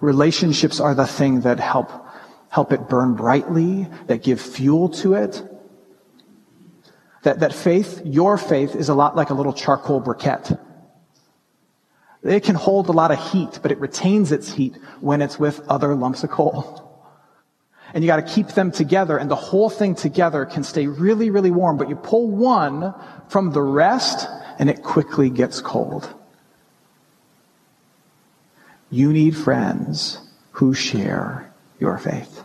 Relationships 0.00 0.80
are 0.80 0.94
the 0.94 1.06
thing 1.06 1.40
that 1.40 1.58
help, 1.58 1.90
help 2.54 2.72
it 2.72 2.88
burn 2.88 3.14
brightly, 3.14 3.88
that 4.06 4.22
give 4.22 4.40
fuel 4.40 4.88
to 4.88 5.14
it. 5.14 5.42
That, 7.24 7.40
that 7.40 7.52
faith, 7.52 8.02
your 8.04 8.38
faith, 8.38 8.76
is 8.76 8.88
a 8.88 8.94
lot 8.94 9.16
like 9.16 9.30
a 9.30 9.34
little 9.34 9.52
charcoal 9.52 10.00
briquette. 10.00 10.58
It 12.22 12.44
can 12.44 12.54
hold 12.54 12.88
a 12.88 12.92
lot 12.92 13.10
of 13.10 13.18
heat, 13.32 13.58
but 13.60 13.72
it 13.72 13.78
retains 13.78 14.32
its 14.32 14.52
heat 14.52 14.76
when 15.00 15.20
it's 15.20 15.38
with 15.38 15.60
other 15.68 15.94
lumps 15.94 16.22
of 16.22 16.30
coal 16.30 16.84
and 17.94 18.02
you 18.02 18.08
got 18.08 18.16
to 18.16 18.34
keep 18.34 18.48
them 18.48 18.72
together 18.72 19.16
and 19.16 19.30
the 19.30 19.36
whole 19.36 19.70
thing 19.70 19.94
together 19.94 20.44
can 20.44 20.64
stay 20.64 20.88
really, 20.88 21.30
really 21.30 21.52
warm, 21.52 21.76
but 21.78 21.88
you 21.88 21.94
pull 21.94 22.28
one 22.28 22.92
from 23.28 23.52
the 23.52 23.62
rest 23.62 24.28
and 24.58 24.68
it 24.68 24.82
quickly 24.82 25.30
gets 25.30 25.60
cold. 25.60 26.12
You 28.90 29.12
need 29.12 29.36
friends 29.36 30.18
who 30.52 30.74
share 30.74 31.52
your 31.78 31.98
faith. 31.98 32.43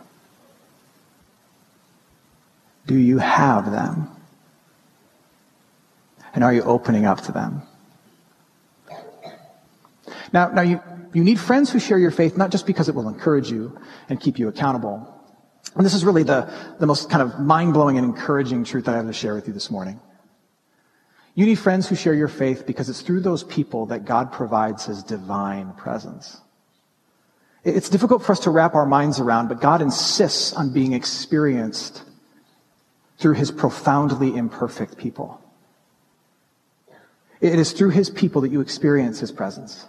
Do 2.90 2.96
you 2.96 3.18
have 3.18 3.70
them? 3.70 4.10
And 6.34 6.42
are 6.42 6.52
you 6.52 6.62
opening 6.62 7.06
up 7.06 7.20
to 7.20 7.30
them? 7.30 7.62
Now, 10.32 10.48
now 10.48 10.62
you, 10.62 10.80
you 11.14 11.22
need 11.22 11.38
friends 11.38 11.70
who 11.70 11.78
share 11.78 12.00
your 12.00 12.10
faith, 12.10 12.36
not 12.36 12.50
just 12.50 12.66
because 12.66 12.88
it 12.88 12.96
will 12.96 13.06
encourage 13.06 13.48
you 13.48 13.78
and 14.08 14.20
keep 14.20 14.40
you 14.40 14.48
accountable, 14.48 15.06
and 15.76 15.86
this 15.86 15.94
is 15.94 16.04
really 16.04 16.24
the, 16.24 16.52
the 16.80 16.86
most 16.88 17.08
kind 17.08 17.22
of 17.22 17.38
mind 17.38 17.74
blowing 17.74 17.96
and 17.96 18.04
encouraging 18.04 18.64
truth 18.64 18.86
that 18.86 18.94
I 18.94 18.96
have 18.96 19.06
to 19.06 19.12
share 19.12 19.36
with 19.36 19.46
you 19.46 19.54
this 19.54 19.70
morning. 19.70 20.00
You 21.36 21.46
need 21.46 21.60
friends 21.60 21.88
who 21.88 21.94
share 21.94 22.14
your 22.14 22.26
faith 22.26 22.66
because 22.66 22.88
it's 22.88 23.02
through 23.02 23.20
those 23.20 23.44
people 23.44 23.86
that 23.86 24.04
God 24.04 24.32
provides 24.32 24.86
his 24.86 25.04
divine 25.04 25.74
presence. 25.74 26.40
It's 27.62 27.88
difficult 27.88 28.24
for 28.24 28.32
us 28.32 28.40
to 28.40 28.50
wrap 28.50 28.74
our 28.74 28.84
minds 28.84 29.20
around, 29.20 29.46
but 29.46 29.60
God 29.60 29.80
insists 29.80 30.52
on 30.54 30.72
being 30.72 30.92
experienced 30.92 32.02
through 33.20 33.34
his 33.34 33.50
profoundly 33.50 34.34
imperfect 34.34 34.96
people. 34.96 35.40
It 37.40 37.58
is 37.58 37.72
through 37.72 37.90
his 37.90 38.10
people 38.10 38.40
that 38.42 38.50
you 38.50 38.60
experience 38.60 39.20
his 39.20 39.30
presence. 39.30 39.86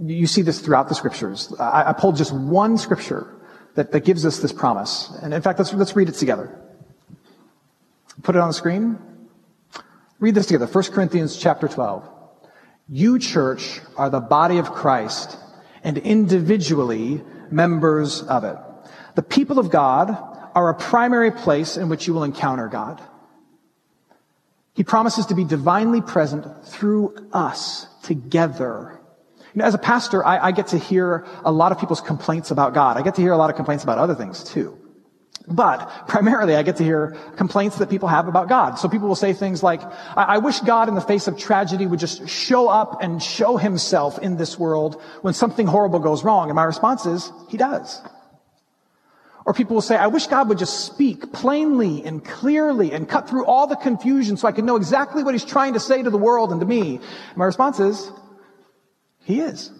You 0.00 0.28
see 0.28 0.42
this 0.42 0.60
throughout 0.60 0.88
the 0.88 0.94
scriptures. 0.94 1.52
I, 1.58 1.90
I 1.90 1.92
pulled 1.92 2.16
just 2.16 2.32
one 2.32 2.78
scripture 2.78 3.34
that, 3.74 3.90
that 3.92 4.04
gives 4.04 4.24
us 4.24 4.38
this 4.38 4.52
promise. 4.52 5.12
And 5.22 5.34
in 5.34 5.42
fact, 5.42 5.58
let's, 5.58 5.72
let's 5.74 5.96
read 5.96 6.08
it 6.08 6.14
together. 6.14 6.56
Put 8.22 8.36
it 8.36 8.38
on 8.38 8.48
the 8.48 8.54
screen. 8.54 8.98
Read 10.20 10.36
this 10.36 10.46
together. 10.46 10.66
1 10.66 10.84
Corinthians 10.92 11.36
chapter 11.36 11.66
12. 11.66 12.08
You, 12.88 13.18
church, 13.18 13.80
are 13.96 14.10
the 14.10 14.20
body 14.20 14.58
of 14.58 14.72
Christ 14.72 15.36
and 15.82 15.98
individually 15.98 17.22
members 17.50 18.22
of 18.22 18.44
it. 18.44 18.56
The 19.16 19.22
people 19.22 19.58
of 19.58 19.70
God 19.70 20.31
are 20.54 20.68
a 20.68 20.74
primary 20.74 21.30
place 21.30 21.76
in 21.76 21.88
which 21.88 22.06
you 22.06 22.14
will 22.14 22.24
encounter 22.24 22.68
God. 22.68 23.00
He 24.74 24.84
promises 24.84 25.26
to 25.26 25.34
be 25.34 25.44
divinely 25.44 26.00
present 26.00 26.66
through 26.66 27.28
us 27.32 27.86
together 28.02 28.98
you 29.54 29.60
know, 29.60 29.66
as 29.66 29.74
a 29.74 29.78
pastor, 29.78 30.24
I, 30.24 30.46
I 30.46 30.52
get 30.52 30.68
to 30.68 30.78
hear 30.78 31.26
a 31.44 31.52
lot 31.52 31.72
of 31.72 31.78
people's 31.78 32.00
complaints 32.00 32.50
about 32.50 32.72
God. 32.72 32.96
I 32.96 33.02
get 33.02 33.16
to 33.16 33.22
hear 33.22 33.32
a 33.32 33.36
lot 33.36 33.50
of 33.50 33.56
complaints 33.56 33.84
about 33.84 33.98
other 33.98 34.14
things 34.14 34.42
too. 34.42 34.78
But 35.46 35.90
primarily, 36.08 36.56
I 36.56 36.62
get 36.62 36.76
to 36.76 36.84
hear 36.84 37.16
complaints 37.36 37.76
that 37.78 37.90
people 37.90 38.08
have 38.08 38.28
about 38.28 38.48
God. 38.48 38.78
So 38.78 38.88
people 38.88 39.08
will 39.08 39.14
say 39.14 39.34
things 39.34 39.62
like, 39.62 39.82
I-, 39.82 40.36
I, 40.36 40.38
wish 40.38 40.60
God 40.60 40.88
in 40.88 40.94
the 40.94 41.02
face 41.02 41.26
of 41.26 41.36
tragedy 41.38 41.86
would 41.86 42.00
just 42.00 42.28
show 42.28 42.68
up 42.68 43.02
and 43.02 43.22
show 43.22 43.58
himself 43.58 44.18
in 44.20 44.36
this 44.36 44.58
world 44.58 45.00
when 45.20 45.34
something 45.34 45.66
horrible 45.66 45.98
goes 45.98 46.24
wrong. 46.24 46.48
And 46.48 46.56
my 46.56 46.64
response 46.64 47.04
is, 47.04 47.30
he 47.48 47.58
does. 47.58 48.00
Or 49.44 49.52
people 49.52 49.74
will 49.74 49.82
say, 49.82 49.96
I 49.96 50.06
wish 50.06 50.28
God 50.28 50.48
would 50.48 50.58
just 50.58 50.86
speak 50.86 51.32
plainly 51.32 52.04
and 52.04 52.24
clearly 52.24 52.92
and 52.92 53.08
cut 53.08 53.28
through 53.28 53.44
all 53.46 53.66
the 53.66 53.76
confusion 53.76 54.36
so 54.36 54.46
I 54.46 54.52
can 54.52 54.64
know 54.64 54.76
exactly 54.76 55.24
what 55.24 55.34
he's 55.34 55.44
trying 55.44 55.72
to 55.72 55.80
say 55.80 56.02
to 56.02 56.10
the 56.10 56.18
world 56.18 56.52
and 56.52 56.60
to 56.60 56.66
me. 56.66 56.96
And 56.96 57.36
my 57.36 57.44
response 57.44 57.80
is, 57.80 58.12
he 59.24 59.40
is. 59.40 59.72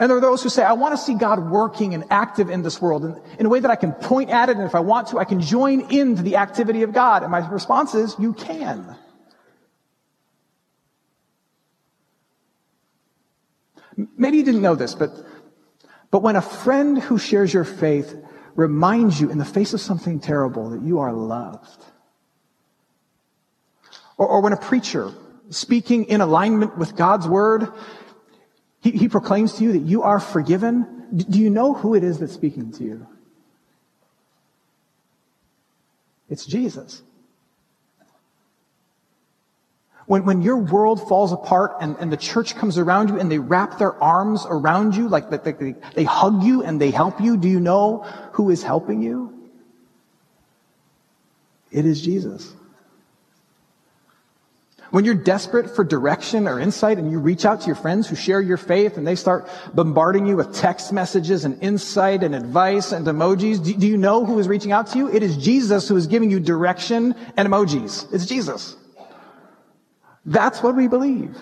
And 0.00 0.08
there 0.08 0.16
are 0.16 0.20
those 0.20 0.42
who 0.42 0.48
say, 0.48 0.62
I 0.62 0.72
want 0.72 0.96
to 0.96 0.98
see 0.98 1.14
God 1.14 1.50
working 1.50 1.92
and 1.92 2.04
active 2.10 2.48
in 2.48 2.62
this 2.62 2.80
world 2.80 3.04
in, 3.04 3.20
in, 3.38 3.46
a 3.46 3.48
way 3.50 3.60
that 3.60 3.70
I 3.70 3.76
can 3.76 3.92
point 3.92 4.30
at 4.30 4.48
it, 4.48 4.56
and 4.56 4.64
if 4.64 4.74
I 4.74 4.80
want 4.80 5.08
to, 5.08 5.18
I 5.18 5.24
can 5.24 5.42
join 5.42 5.92
into 5.92 6.22
the 6.22 6.36
activity 6.36 6.82
of 6.82 6.94
God. 6.94 7.22
And 7.22 7.30
my 7.30 7.46
response 7.50 7.94
is, 7.94 8.16
you 8.18 8.32
can. 8.32 8.96
Maybe 14.16 14.38
you 14.38 14.42
didn't 14.42 14.62
know 14.62 14.74
this, 14.74 14.94
but, 14.94 15.10
but 16.10 16.22
when 16.22 16.36
a 16.36 16.42
friend 16.42 16.98
who 16.98 17.18
shares 17.18 17.52
your 17.52 17.64
faith 17.64 18.16
reminds 18.56 19.20
you 19.20 19.30
in 19.30 19.38
the 19.38 19.44
face 19.44 19.72
of 19.72 19.80
something 19.80 20.20
terrible 20.20 20.70
that 20.70 20.82
you 20.82 20.98
are 20.98 21.12
loved, 21.12 21.84
or, 24.16 24.26
or 24.28 24.40
when 24.42 24.52
a 24.52 24.56
preacher 24.56 25.12
speaking 25.50 26.04
in 26.04 26.20
alignment 26.20 26.76
with 26.78 26.96
God's 26.96 27.28
word, 27.28 27.68
he, 28.80 28.92
he 28.92 29.08
proclaims 29.08 29.54
to 29.54 29.64
you 29.64 29.72
that 29.72 29.80
you 29.80 30.02
are 30.02 30.20
forgiven. 30.20 31.06
Do 31.14 31.38
you 31.38 31.50
know 31.50 31.74
who 31.74 31.94
it 31.94 32.04
is 32.04 32.18
that's 32.18 32.32
speaking 32.32 32.72
to 32.72 32.84
you? 32.84 33.06
It's 36.28 36.46
Jesus. 36.46 37.02
When, 40.06 40.24
when 40.24 40.42
your 40.42 40.56
world 40.56 41.06
falls 41.08 41.32
apart 41.32 41.76
and, 41.80 41.96
and 42.00 42.12
the 42.12 42.16
church 42.16 42.56
comes 42.56 42.78
around 42.78 43.10
you 43.10 43.18
and 43.18 43.30
they 43.30 43.38
wrap 43.38 43.78
their 43.78 43.94
arms 44.02 44.44
around 44.48 44.96
you, 44.96 45.08
like 45.08 45.30
they, 45.30 45.52
they, 45.52 45.74
they 45.94 46.04
hug 46.04 46.42
you 46.42 46.62
and 46.62 46.80
they 46.80 46.90
help 46.90 47.20
you, 47.20 47.36
do 47.36 47.48
you 47.48 47.60
know 47.60 47.98
who 48.32 48.50
is 48.50 48.62
helping 48.62 49.02
you? 49.02 49.32
It 51.70 51.86
is 51.86 52.00
Jesus. 52.00 52.52
When 54.90 55.04
you're 55.04 55.14
desperate 55.14 55.76
for 55.76 55.84
direction 55.84 56.48
or 56.48 56.58
insight 56.58 56.98
and 56.98 57.12
you 57.12 57.20
reach 57.20 57.44
out 57.44 57.60
to 57.60 57.66
your 57.68 57.76
friends 57.76 58.08
who 58.08 58.16
share 58.16 58.40
your 58.40 58.56
faith 58.56 58.96
and 58.96 59.06
they 59.06 59.14
start 59.14 59.48
bombarding 59.72 60.26
you 60.26 60.36
with 60.36 60.52
text 60.52 60.92
messages 60.92 61.44
and 61.44 61.62
insight 61.62 62.24
and 62.24 62.34
advice 62.34 62.90
and 62.90 63.06
emojis, 63.06 63.62
do, 63.78 63.86
you 63.86 63.96
know 63.96 64.24
who 64.24 64.40
is 64.40 64.48
reaching 64.48 64.72
out 64.72 64.88
to 64.88 64.98
you? 64.98 65.08
It 65.08 65.22
is 65.22 65.36
Jesus 65.36 65.88
who 65.88 65.96
is 65.96 66.08
giving 66.08 66.30
you 66.30 66.40
direction 66.40 67.14
and 67.36 67.48
emojis. 67.48 68.12
It's 68.12 68.26
Jesus. 68.26 68.74
That's 70.24 70.62
what 70.62 70.76
we 70.76 70.88
believe. 70.88 71.36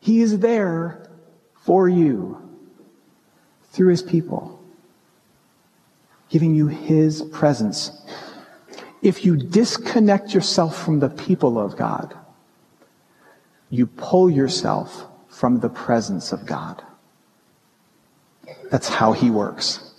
He 0.00 0.22
is 0.22 0.38
there 0.38 1.08
for 1.62 1.88
you 1.88 2.40
through 3.72 3.88
his 3.88 4.02
people, 4.02 4.62
giving 6.28 6.54
you 6.54 6.66
his 6.68 7.22
presence. 7.22 7.90
If 9.02 9.24
you 9.24 9.36
disconnect 9.36 10.34
yourself 10.34 10.82
from 10.82 11.00
the 11.00 11.08
people 11.08 11.58
of 11.58 11.76
God, 11.76 12.14
you 13.68 13.86
pull 13.86 14.30
yourself 14.30 15.06
from 15.28 15.60
the 15.60 15.68
presence 15.68 16.32
of 16.32 16.44
God. 16.44 16.82
That's 18.70 18.88
how 18.88 19.12
he 19.12 19.30
works. 19.30 19.89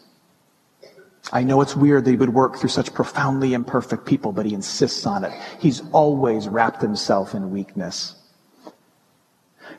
I 1.31 1.43
know 1.43 1.61
it's 1.61 1.75
weird 1.75 2.05
that 2.05 2.11
he 2.11 2.17
would 2.17 2.33
work 2.33 2.57
through 2.57 2.69
such 2.69 2.93
profoundly 2.93 3.53
imperfect 3.53 4.05
people, 4.05 4.33
but 4.33 4.45
he 4.45 4.53
insists 4.53 5.05
on 5.05 5.23
it. 5.23 5.31
He's 5.59 5.81
always 5.91 6.47
wrapped 6.47 6.81
himself 6.81 7.33
in 7.33 7.51
weakness. 7.51 8.15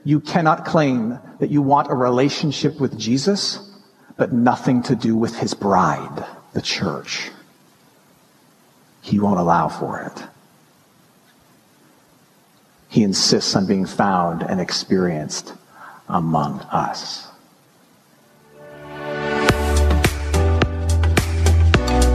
You 0.04 0.21
cannot 0.21 0.64
claim 0.64 1.18
that 1.38 1.50
you 1.50 1.61
want 1.62 1.90
a 1.90 1.94
relationship 1.94 2.80
with 2.80 2.99
Jesus, 2.99 3.71
but 4.16 4.32
nothing 4.32 4.82
to 4.85 4.97
do 4.97 5.14
with 5.14 5.37
his 5.37 5.52
bride, 5.52 6.25
the 6.54 6.62
church. 6.62 7.30
He 9.02 9.21
won't 9.21 9.38
allow 9.38 9.68
for 9.68 10.00
it. 10.00 10.25
He 12.88 13.02
insists 13.02 13.54
on 13.56 13.66
being 13.66 13.87
found 13.87 14.42
and 14.42 14.61
experienced 14.61 15.52
among 16.09 16.61
us. 16.61 17.26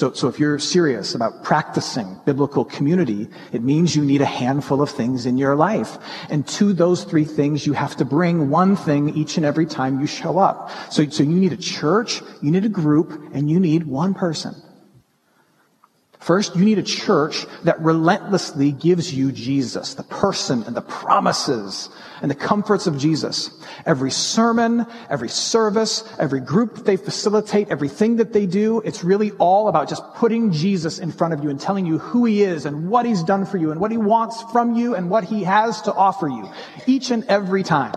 So, 0.00 0.14
so 0.14 0.28
if 0.28 0.38
you're 0.40 0.58
serious 0.58 1.14
about 1.14 1.44
practicing 1.44 2.18
biblical 2.24 2.64
community, 2.64 3.28
it 3.52 3.62
means 3.62 3.94
you 3.94 4.02
need 4.02 4.22
a 4.22 4.24
handful 4.24 4.80
of 4.80 4.88
things 4.88 5.26
in 5.26 5.36
your 5.36 5.54
life. 5.56 5.98
And 6.30 6.48
to 6.56 6.72
those 6.72 7.04
three 7.04 7.26
things, 7.26 7.66
you 7.66 7.74
have 7.74 7.96
to 7.96 8.06
bring 8.06 8.48
one 8.48 8.76
thing 8.76 9.10
each 9.10 9.36
and 9.36 9.44
every 9.44 9.66
time 9.66 10.00
you 10.00 10.06
show 10.06 10.38
up. 10.38 10.70
So, 10.90 11.06
so 11.10 11.22
you 11.22 11.38
need 11.38 11.52
a 11.52 11.58
church, 11.58 12.22
you 12.40 12.50
need 12.50 12.64
a 12.64 12.70
group, 12.70 13.10
and 13.34 13.50
you 13.50 13.60
need 13.60 13.84
one 13.84 14.14
person. 14.14 14.54
First, 16.20 16.54
you 16.54 16.66
need 16.66 16.78
a 16.78 16.82
church 16.82 17.46
that 17.64 17.80
relentlessly 17.80 18.72
gives 18.72 19.12
you 19.12 19.32
Jesus, 19.32 19.94
the 19.94 20.02
person 20.02 20.62
and 20.64 20.76
the 20.76 20.82
promises 20.82 21.88
and 22.20 22.30
the 22.30 22.34
comforts 22.34 22.86
of 22.86 22.98
Jesus. 22.98 23.48
Every 23.86 24.10
sermon, 24.10 24.84
every 25.08 25.30
service, 25.30 26.04
every 26.18 26.40
group 26.40 26.74
that 26.74 26.84
they 26.84 26.98
facilitate, 26.98 27.70
everything 27.70 28.16
that 28.16 28.34
they 28.34 28.44
do, 28.44 28.80
it's 28.80 29.02
really 29.02 29.30
all 29.32 29.68
about 29.68 29.88
just 29.88 30.04
putting 30.14 30.52
Jesus 30.52 30.98
in 30.98 31.10
front 31.10 31.32
of 31.32 31.42
you 31.42 31.48
and 31.48 31.58
telling 31.58 31.86
you 31.86 31.96
who 31.96 32.26
he 32.26 32.42
is 32.42 32.66
and 32.66 32.90
what 32.90 33.06
he's 33.06 33.22
done 33.22 33.46
for 33.46 33.56
you 33.56 33.70
and 33.70 33.80
what 33.80 33.90
he 33.90 33.96
wants 33.96 34.42
from 34.52 34.74
you 34.74 34.94
and 34.94 35.08
what 35.08 35.24
he 35.24 35.44
has 35.44 35.80
to 35.82 35.94
offer 35.94 36.28
you 36.28 36.50
each 36.86 37.10
and 37.10 37.24
every 37.24 37.62
time. 37.62 37.94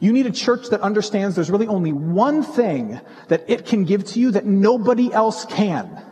You 0.00 0.14
need 0.14 0.24
a 0.24 0.32
church 0.32 0.70
that 0.70 0.80
understands 0.80 1.36
there's 1.36 1.50
really 1.50 1.66
only 1.66 1.92
one 1.92 2.42
thing 2.42 2.98
that 3.28 3.44
it 3.46 3.66
can 3.66 3.84
give 3.84 4.06
to 4.06 4.20
you 4.20 4.30
that 4.30 4.46
nobody 4.46 5.12
else 5.12 5.44
can. 5.44 6.02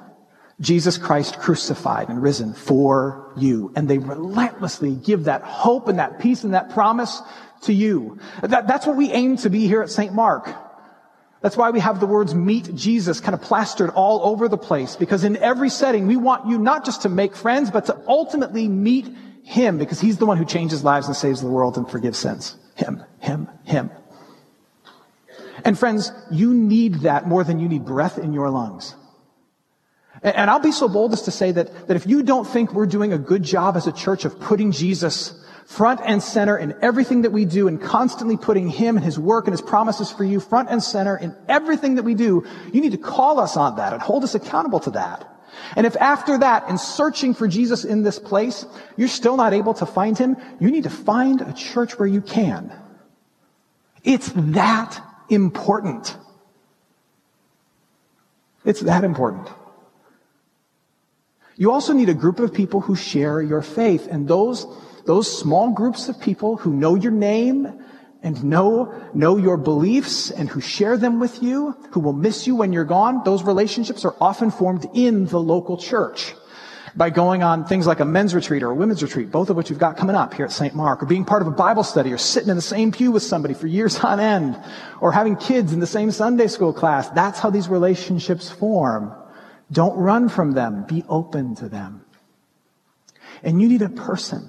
Jesus 0.60 0.98
Christ 0.98 1.38
crucified 1.38 2.08
and 2.08 2.22
risen 2.22 2.54
for 2.54 3.32
you. 3.36 3.72
And 3.74 3.88
they 3.88 3.98
relentlessly 3.98 4.94
give 4.94 5.24
that 5.24 5.42
hope 5.42 5.88
and 5.88 5.98
that 5.98 6.20
peace 6.20 6.44
and 6.44 6.54
that 6.54 6.70
promise 6.70 7.20
to 7.62 7.72
you. 7.72 8.18
That, 8.42 8.68
that's 8.68 8.86
what 8.86 8.96
we 8.96 9.10
aim 9.10 9.36
to 9.38 9.50
be 9.50 9.66
here 9.66 9.82
at 9.82 9.90
St. 9.90 10.12
Mark. 10.12 10.48
That's 11.40 11.56
why 11.56 11.70
we 11.70 11.80
have 11.80 12.00
the 12.00 12.06
words 12.06 12.34
meet 12.34 12.74
Jesus 12.74 13.20
kind 13.20 13.34
of 13.34 13.42
plastered 13.42 13.90
all 13.90 14.24
over 14.24 14.48
the 14.48 14.56
place 14.56 14.96
because 14.96 15.24
in 15.24 15.36
every 15.36 15.68
setting 15.68 16.06
we 16.06 16.16
want 16.16 16.46
you 16.46 16.58
not 16.58 16.86
just 16.86 17.02
to 17.02 17.10
make 17.10 17.36
friends, 17.36 17.70
but 17.70 17.86
to 17.86 18.00
ultimately 18.06 18.66
meet 18.66 19.14
Him 19.42 19.76
because 19.76 20.00
He's 20.00 20.16
the 20.16 20.24
one 20.24 20.38
who 20.38 20.46
changes 20.46 20.84
lives 20.84 21.06
and 21.06 21.14
saves 21.14 21.42
the 21.42 21.50
world 21.50 21.76
and 21.76 21.90
forgives 21.90 22.18
sins. 22.18 22.56
Him, 22.76 23.02
Him, 23.18 23.50
Him. 23.64 23.90
And 25.66 25.78
friends, 25.78 26.12
you 26.30 26.54
need 26.54 27.00
that 27.00 27.28
more 27.28 27.44
than 27.44 27.58
you 27.58 27.68
need 27.68 27.84
breath 27.84 28.16
in 28.16 28.32
your 28.32 28.48
lungs. 28.48 28.94
And 30.24 30.50
I'll 30.50 30.58
be 30.58 30.72
so 30.72 30.88
bold 30.88 31.12
as 31.12 31.22
to 31.22 31.30
say 31.30 31.52
that, 31.52 31.86
that 31.86 31.96
if 31.96 32.06
you 32.06 32.22
don't 32.22 32.46
think 32.46 32.72
we're 32.72 32.86
doing 32.86 33.12
a 33.12 33.18
good 33.18 33.42
job 33.42 33.76
as 33.76 33.86
a 33.86 33.92
church 33.92 34.24
of 34.24 34.40
putting 34.40 34.72
Jesus 34.72 35.38
front 35.66 36.00
and 36.02 36.22
center 36.22 36.56
in 36.56 36.74
everything 36.80 37.22
that 37.22 37.30
we 37.30 37.44
do 37.44 37.68
and 37.68 37.80
constantly 37.80 38.38
putting 38.38 38.68
Him 38.68 38.96
and 38.96 39.04
His 39.04 39.18
work 39.18 39.46
and 39.46 39.52
His 39.52 39.60
promises 39.60 40.10
for 40.10 40.24
you 40.24 40.40
front 40.40 40.70
and 40.70 40.82
center 40.82 41.14
in 41.14 41.36
everything 41.46 41.96
that 41.96 42.04
we 42.04 42.14
do, 42.14 42.46
you 42.72 42.80
need 42.80 42.92
to 42.92 42.98
call 42.98 43.38
us 43.38 43.58
on 43.58 43.76
that 43.76 43.92
and 43.92 44.00
hold 44.00 44.24
us 44.24 44.34
accountable 44.34 44.80
to 44.80 44.92
that. 44.92 45.30
And 45.76 45.86
if 45.86 45.94
after 45.96 46.38
that, 46.38 46.70
in 46.70 46.78
searching 46.78 47.34
for 47.34 47.46
Jesus 47.46 47.84
in 47.84 48.02
this 48.02 48.18
place, 48.18 48.64
you're 48.96 49.08
still 49.08 49.36
not 49.36 49.52
able 49.52 49.74
to 49.74 49.84
find 49.84 50.16
Him, 50.16 50.38
you 50.58 50.70
need 50.70 50.84
to 50.84 50.90
find 50.90 51.42
a 51.42 51.52
church 51.52 51.98
where 51.98 52.08
you 52.08 52.22
can. 52.22 52.72
It's 54.02 54.32
that 54.34 55.02
important. 55.28 56.16
It's 58.64 58.80
that 58.80 59.04
important. 59.04 59.48
You 61.56 61.70
also 61.70 61.92
need 61.92 62.08
a 62.08 62.14
group 62.14 62.40
of 62.40 62.52
people 62.52 62.80
who 62.80 62.96
share 62.96 63.40
your 63.40 63.62
faith. 63.62 64.08
And 64.10 64.26
those, 64.26 64.66
those 65.06 65.38
small 65.38 65.70
groups 65.70 66.08
of 66.08 66.20
people 66.20 66.56
who 66.56 66.72
know 66.72 66.94
your 66.94 67.12
name 67.12 67.80
and 68.22 68.42
know, 68.42 68.92
know 69.12 69.36
your 69.36 69.56
beliefs 69.56 70.30
and 70.30 70.48
who 70.48 70.60
share 70.60 70.96
them 70.96 71.20
with 71.20 71.42
you, 71.42 71.76
who 71.90 72.00
will 72.00 72.14
miss 72.14 72.46
you 72.46 72.56
when 72.56 72.72
you're 72.72 72.84
gone, 72.84 73.22
those 73.24 73.42
relationships 73.42 74.04
are 74.04 74.16
often 74.20 74.50
formed 74.50 74.86
in 74.94 75.26
the 75.26 75.40
local 75.40 75.76
church 75.76 76.34
by 76.96 77.10
going 77.10 77.42
on 77.42 77.64
things 77.64 77.86
like 77.86 78.00
a 78.00 78.04
men's 78.04 78.34
retreat 78.34 78.62
or 78.62 78.70
a 78.70 78.74
women's 78.74 79.02
retreat, 79.02 79.30
both 79.30 79.50
of 79.50 79.56
which 79.56 79.68
we've 79.68 79.78
got 79.78 79.96
coming 79.96 80.14
up 80.14 80.32
here 80.32 80.44
at 80.44 80.52
St. 80.52 80.74
Mark, 80.74 81.02
or 81.02 81.06
being 81.06 81.24
part 81.24 81.42
of 81.42 81.48
a 81.48 81.50
Bible 81.50 81.82
study, 81.82 82.12
or 82.12 82.18
sitting 82.18 82.50
in 82.50 82.56
the 82.56 82.62
same 82.62 82.92
pew 82.92 83.10
with 83.10 83.22
somebody 83.22 83.52
for 83.52 83.66
years 83.66 83.98
on 83.98 84.20
end, 84.20 84.60
or 85.00 85.10
having 85.12 85.36
kids 85.36 85.72
in 85.72 85.80
the 85.80 85.86
same 85.86 86.10
Sunday 86.10 86.46
school 86.46 86.72
class. 86.72 87.08
That's 87.10 87.40
how 87.40 87.50
these 87.50 87.68
relationships 87.68 88.48
form. 88.48 89.12
Don't 89.70 89.96
run 89.96 90.28
from 90.28 90.52
them. 90.52 90.84
Be 90.86 91.04
open 91.08 91.54
to 91.56 91.68
them. 91.68 92.04
And 93.42 93.60
you 93.60 93.68
need 93.68 93.82
a 93.82 93.88
person. 93.88 94.48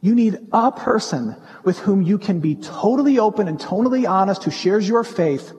You 0.00 0.14
need 0.14 0.38
a 0.52 0.72
person 0.72 1.36
with 1.62 1.78
whom 1.78 2.02
you 2.02 2.18
can 2.18 2.40
be 2.40 2.54
totally 2.54 3.18
open 3.18 3.48
and 3.48 3.60
totally 3.60 4.06
honest, 4.06 4.44
who 4.44 4.50
shares 4.50 4.88
your 4.88 5.04
faith, 5.04 5.52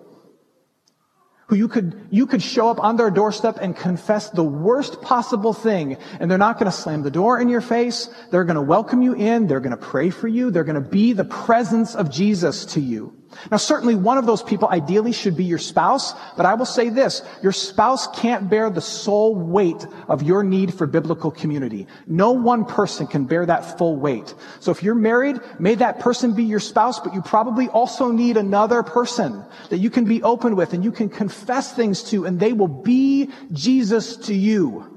who 1.48 1.56
you 1.56 1.68
could, 1.68 2.08
you 2.10 2.26
could 2.26 2.42
show 2.42 2.70
up 2.70 2.80
on 2.80 2.96
their 2.96 3.12
doorstep 3.12 3.58
and 3.62 3.76
confess 3.76 4.30
the 4.30 4.44
worst 4.44 5.02
possible 5.02 5.54
thing, 5.54 5.98
and 6.20 6.32
they're 6.32 6.40
not 6.40 6.58
going 6.58 6.72
to 6.72 6.76
slam 6.76 7.04
the 7.04 7.12
door 7.12 7.40
in 7.40 7.50
your 7.50 7.62
face. 7.62 8.10
They're 8.32 8.46
going 8.46 8.56
to 8.56 8.62
welcome 8.62 9.02
you 9.02 9.14
in. 9.14 9.48
They're 9.48 9.60
going 9.60 9.78
to 9.78 9.86
pray 9.86 10.10
for 10.10 10.28
you. 10.28 10.50
They're 10.50 10.64
going 10.64 10.82
to 10.82 10.90
be 10.90 11.14
the 11.14 11.26
presence 11.26 11.94
of 11.94 12.10
Jesus 12.10 12.66
to 12.68 12.80
you. 12.80 13.21
Now 13.50 13.58
certainly 13.58 13.96
one 13.96 14.18
of 14.18 14.26
those 14.26 14.44
people 14.44 14.68
ideally 14.70 15.14
should 15.14 15.38
be 15.38 15.44
your 15.44 15.58
spouse, 15.58 16.14
but 16.36 16.46
I 16.46 16.54
will 16.56 16.66
say 16.66 16.90
this, 16.90 17.22
your 17.42 17.52
spouse 17.52 18.08
can't 18.20 18.50
bear 18.50 18.70
the 18.70 18.82
sole 18.82 19.36
weight 19.36 19.86
of 20.08 20.24
your 20.24 20.44
need 20.44 20.74
for 20.74 20.88
biblical 20.88 21.32
community. 21.32 21.88
No 22.08 22.32
one 22.32 22.66
person 22.66 23.08
can 23.08 23.26
bear 23.26 23.46
that 23.46 23.78
full 23.78 23.96
weight. 23.96 24.34
So 24.60 24.72
if 24.72 24.84
you're 24.84 24.96
married, 24.96 25.40
may 25.60 25.76
that 25.76 26.00
person 26.00 26.34
be 26.34 26.44
your 26.44 26.60
spouse, 26.60 27.00
but 27.00 27.14
you 27.14 27.22
probably 27.22 27.68
also 27.70 28.12
need 28.12 28.38
another 28.38 28.84
person 28.84 29.44
that 29.70 29.78
you 29.78 29.90
can 29.90 30.06
be 30.06 30.22
open 30.24 30.56
with 30.56 30.74
and 30.74 30.84
you 30.84 30.92
can 30.92 31.10
confess 31.10 31.74
things 31.74 32.04
to 32.12 32.26
and 32.26 32.40
they 32.40 32.54
will 32.54 32.68
be 32.68 33.30
Jesus 33.52 34.18
to 34.18 34.34
you. 34.34 34.91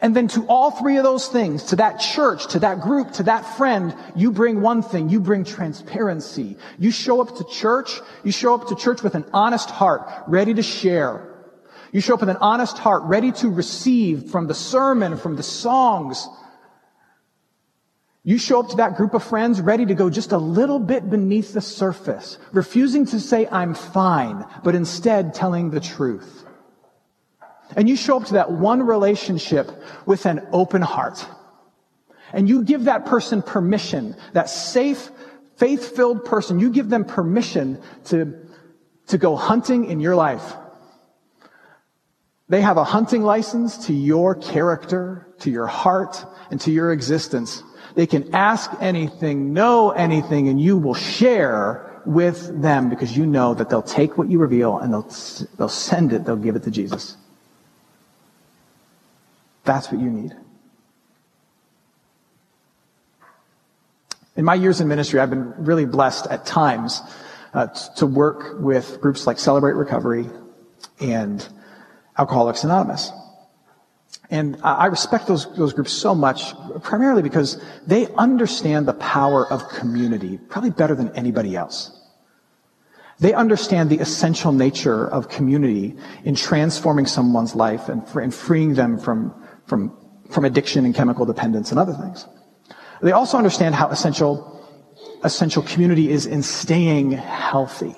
And 0.00 0.16
then 0.16 0.28
to 0.28 0.44
all 0.46 0.70
three 0.72 0.96
of 0.96 1.04
those 1.04 1.28
things, 1.28 1.62
to 1.64 1.76
that 1.76 1.98
church, 1.98 2.48
to 2.48 2.58
that 2.60 2.80
group, 2.80 3.12
to 3.12 3.22
that 3.24 3.42
friend, 3.56 3.94
you 4.16 4.32
bring 4.32 4.60
one 4.60 4.82
thing. 4.82 5.08
You 5.08 5.20
bring 5.20 5.44
transparency. 5.44 6.56
You 6.78 6.90
show 6.90 7.20
up 7.20 7.36
to 7.36 7.44
church. 7.44 8.00
You 8.24 8.32
show 8.32 8.54
up 8.54 8.68
to 8.68 8.74
church 8.74 9.02
with 9.02 9.14
an 9.14 9.24
honest 9.32 9.70
heart, 9.70 10.02
ready 10.26 10.54
to 10.54 10.62
share. 10.62 11.32
You 11.92 12.00
show 12.00 12.14
up 12.14 12.20
with 12.20 12.30
an 12.30 12.38
honest 12.38 12.78
heart, 12.78 13.04
ready 13.04 13.32
to 13.32 13.48
receive 13.48 14.30
from 14.30 14.48
the 14.48 14.54
sermon, 14.54 15.16
from 15.16 15.36
the 15.36 15.42
songs. 15.42 16.26
You 18.24 18.38
show 18.38 18.58
up 18.58 18.70
to 18.70 18.76
that 18.78 18.96
group 18.96 19.14
of 19.14 19.22
friends 19.22 19.60
ready 19.60 19.86
to 19.86 19.94
go 19.94 20.10
just 20.10 20.32
a 20.32 20.38
little 20.38 20.80
bit 20.80 21.08
beneath 21.08 21.52
the 21.52 21.60
surface, 21.60 22.38
refusing 22.52 23.06
to 23.06 23.20
say, 23.20 23.46
I'm 23.46 23.74
fine, 23.74 24.44
but 24.64 24.74
instead 24.74 25.32
telling 25.32 25.70
the 25.70 25.78
truth. 25.78 26.45
And 27.74 27.88
you 27.88 27.96
show 27.96 28.18
up 28.18 28.26
to 28.26 28.34
that 28.34 28.52
one 28.52 28.82
relationship 28.82 29.70
with 30.04 30.26
an 30.26 30.46
open 30.52 30.82
heart. 30.82 31.26
And 32.32 32.48
you 32.48 32.62
give 32.62 32.84
that 32.84 33.06
person 33.06 33.42
permission, 33.42 34.16
that 34.32 34.48
safe, 34.48 35.10
faith 35.56 35.96
filled 35.96 36.24
person, 36.24 36.60
you 36.60 36.70
give 36.70 36.88
them 36.90 37.04
permission 37.04 37.80
to, 38.06 38.34
to 39.08 39.18
go 39.18 39.36
hunting 39.36 39.86
in 39.86 40.00
your 40.00 40.14
life. 40.14 40.54
They 42.48 42.60
have 42.60 42.76
a 42.76 42.84
hunting 42.84 43.22
license 43.22 43.86
to 43.86 43.92
your 43.92 44.34
character, 44.34 45.26
to 45.40 45.50
your 45.50 45.66
heart, 45.66 46.24
and 46.50 46.60
to 46.60 46.70
your 46.70 46.92
existence. 46.92 47.62
They 47.96 48.06
can 48.06 48.34
ask 48.34 48.70
anything, 48.80 49.52
know 49.52 49.90
anything, 49.90 50.48
and 50.48 50.60
you 50.60 50.76
will 50.76 50.94
share 50.94 52.02
with 52.06 52.62
them 52.62 52.88
because 52.88 53.16
you 53.16 53.26
know 53.26 53.54
that 53.54 53.68
they'll 53.68 53.82
take 53.82 54.16
what 54.16 54.30
you 54.30 54.38
reveal 54.38 54.78
and 54.78 54.92
they'll, 54.92 55.10
they'll 55.58 55.68
send 55.68 56.12
it, 56.12 56.24
they'll 56.24 56.36
give 56.36 56.54
it 56.54 56.62
to 56.62 56.70
Jesus. 56.70 57.16
That's 59.66 59.90
what 59.92 60.00
you 60.00 60.08
need. 60.08 60.32
In 64.36 64.44
my 64.44 64.54
years 64.54 64.80
in 64.80 64.88
ministry, 64.88 65.18
I've 65.18 65.30
been 65.30 65.52
really 65.64 65.86
blessed 65.86 66.26
at 66.28 66.46
times 66.46 67.02
uh, 67.52 67.66
to 67.96 68.06
work 68.06 68.60
with 68.60 69.00
groups 69.00 69.26
like 69.26 69.38
Celebrate 69.38 69.72
Recovery 69.72 70.26
and 71.00 71.46
Alcoholics 72.18 72.64
Anonymous. 72.64 73.10
And 74.30 74.58
I 74.62 74.86
respect 74.86 75.26
those, 75.26 75.52
those 75.56 75.72
groups 75.72 75.92
so 75.92 76.14
much, 76.14 76.52
primarily 76.82 77.22
because 77.22 77.62
they 77.86 78.08
understand 78.14 78.86
the 78.86 78.94
power 78.94 79.50
of 79.50 79.68
community 79.68 80.38
probably 80.38 80.70
better 80.70 80.94
than 80.94 81.14
anybody 81.16 81.56
else. 81.56 81.92
They 83.18 83.32
understand 83.32 83.88
the 83.88 83.98
essential 83.98 84.52
nature 84.52 85.08
of 85.08 85.28
community 85.28 85.96
in 86.24 86.34
transforming 86.34 87.06
someone's 87.06 87.54
life 87.54 87.88
and, 87.88 88.06
and 88.14 88.34
freeing 88.34 88.74
them 88.74 88.98
from, 88.98 89.34
from, 89.66 89.96
from 90.30 90.44
addiction 90.44 90.84
and 90.84 90.94
chemical 90.94 91.26
dependence 91.26 91.70
and 91.70 91.78
other 91.78 91.92
things. 91.94 92.26
They 93.02 93.12
also 93.12 93.36
understand 93.36 93.74
how 93.74 93.88
essential, 93.88 94.60
essential 95.22 95.62
community 95.62 96.10
is 96.10 96.26
in 96.26 96.42
staying 96.42 97.12
healthy. 97.12 97.94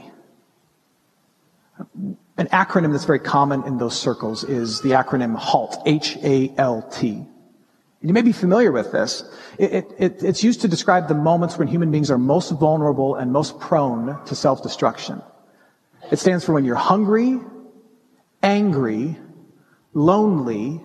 An 2.39 2.47
acronym 2.49 2.93
that's 2.93 3.05
very 3.05 3.21
common 3.21 3.65
in 3.65 3.79
those 3.79 3.99
circles 3.99 4.45
is 4.45 4.81
the 4.81 4.91
acronym 4.91 5.37
HALT, 5.37 5.83
H-A-L-T. 5.87 7.27
You 8.01 8.13
may 8.13 8.23
be 8.23 8.33
familiar 8.33 8.71
with 8.71 8.93
this. 8.93 9.25
It, 9.59 9.87
it, 9.99 10.23
it's 10.23 10.45
used 10.45 10.61
to 10.61 10.69
describe 10.69 11.09
the 11.09 11.15
moments 11.15 11.59
when 11.59 11.67
human 11.67 11.91
beings 11.91 12.13
are 12.13 12.19
most 12.19 12.51
vulnerable 12.53 13.17
and 13.17 13.33
most 13.33 13.59
prone 13.59 14.25
to 14.27 14.35
self-destruction. 14.37 15.21
It 16.13 16.19
stands 16.21 16.45
for 16.45 16.53
when 16.53 16.65
you're 16.65 16.77
hungry, 16.77 17.41
angry, 18.43 19.17
lonely, 19.95 20.81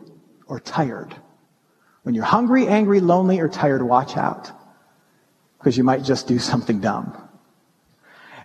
or 0.53 0.59
tired. 0.59 1.15
When 2.03 2.13
you're 2.13 2.23
hungry, 2.23 2.67
angry, 2.67 2.99
lonely, 2.99 3.39
or 3.39 3.49
tired, 3.49 3.81
watch 3.81 4.15
out. 4.15 4.51
Because 5.57 5.75
you 5.75 5.83
might 5.83 6.03
just 6.03 6.27
do 6.27 6.37
something 6.37 6.79
dumb. 6.79 7.17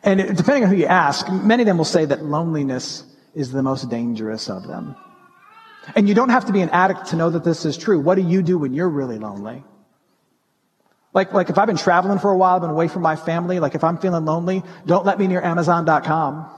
And 0.02 0.34
depending 0.34 0.64
on 0.64 0.70
who 0.70 0.76
you 0.76 0.86
ask, 0.86 1.30
many 1.30 1.64
of 1.64 1.66
them 1.66 1.76
will 1.76 1.84
say 1.84 2.06
that 2.06 2.24
loneliness 2.24 3.04
is 3.34 3.52
the 3.52 3.62
most 3.62 3.90
dangerous 3.90 4.48
of 4.48 4.66
them. 4.66 4.96
And 5.94 6.08
you 6.08 6.14
don't 6.14 6.30
have 6.30 6.46
to 6.46 6.52
be 6.52 6.62
an 6.62 6.70
addict 6.70 7.08
to 7.08 7.16
know 7.16 7.28
that 7.28 7.44
this 7.44 7.66
is 7.66 7.76
true. 7.76 8.00
What 8.00 8.14
do 8.14 8.22
you 8.22 8.42
do 8.42 8.56
when 8.56 8.72
you're 8.72 8.88
really 8.88 9.18
lonely? 9.18 9.62
Like, 11.12 11.34
like 11.34 11.50
if 11.50 11.58
I've 11.58 11.66
been 11.66 11.76
traveling 11.76 12.20
for 12.20 12.30
a 12.30 12.38
while, 12.38 12.56
I've 12.56 12.62
been 12.62 12.70
away 12.70 12.88
from 12.88 13.02
my 13.02 13.16
family, 13.16 13.60
like 13.60 13.74
if 13.74 13.84
I'm 13.84 13.98
feeling 13.98 14.24
lonely, 14.24 14.62
don't 14.86 15.04
let 15.04 15.18
me 15.18 15.26
near 15.26 15.42
Amazon.com. 15.42 16.48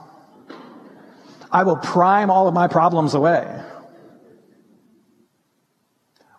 I 1.51 1.63
will 1.63 1.77
prime 1.77 2.29
all 2.29 2.47
of 2.47 2.53
my 2.53 2.67
problems 2.67 3.15
away. 3.15 3.61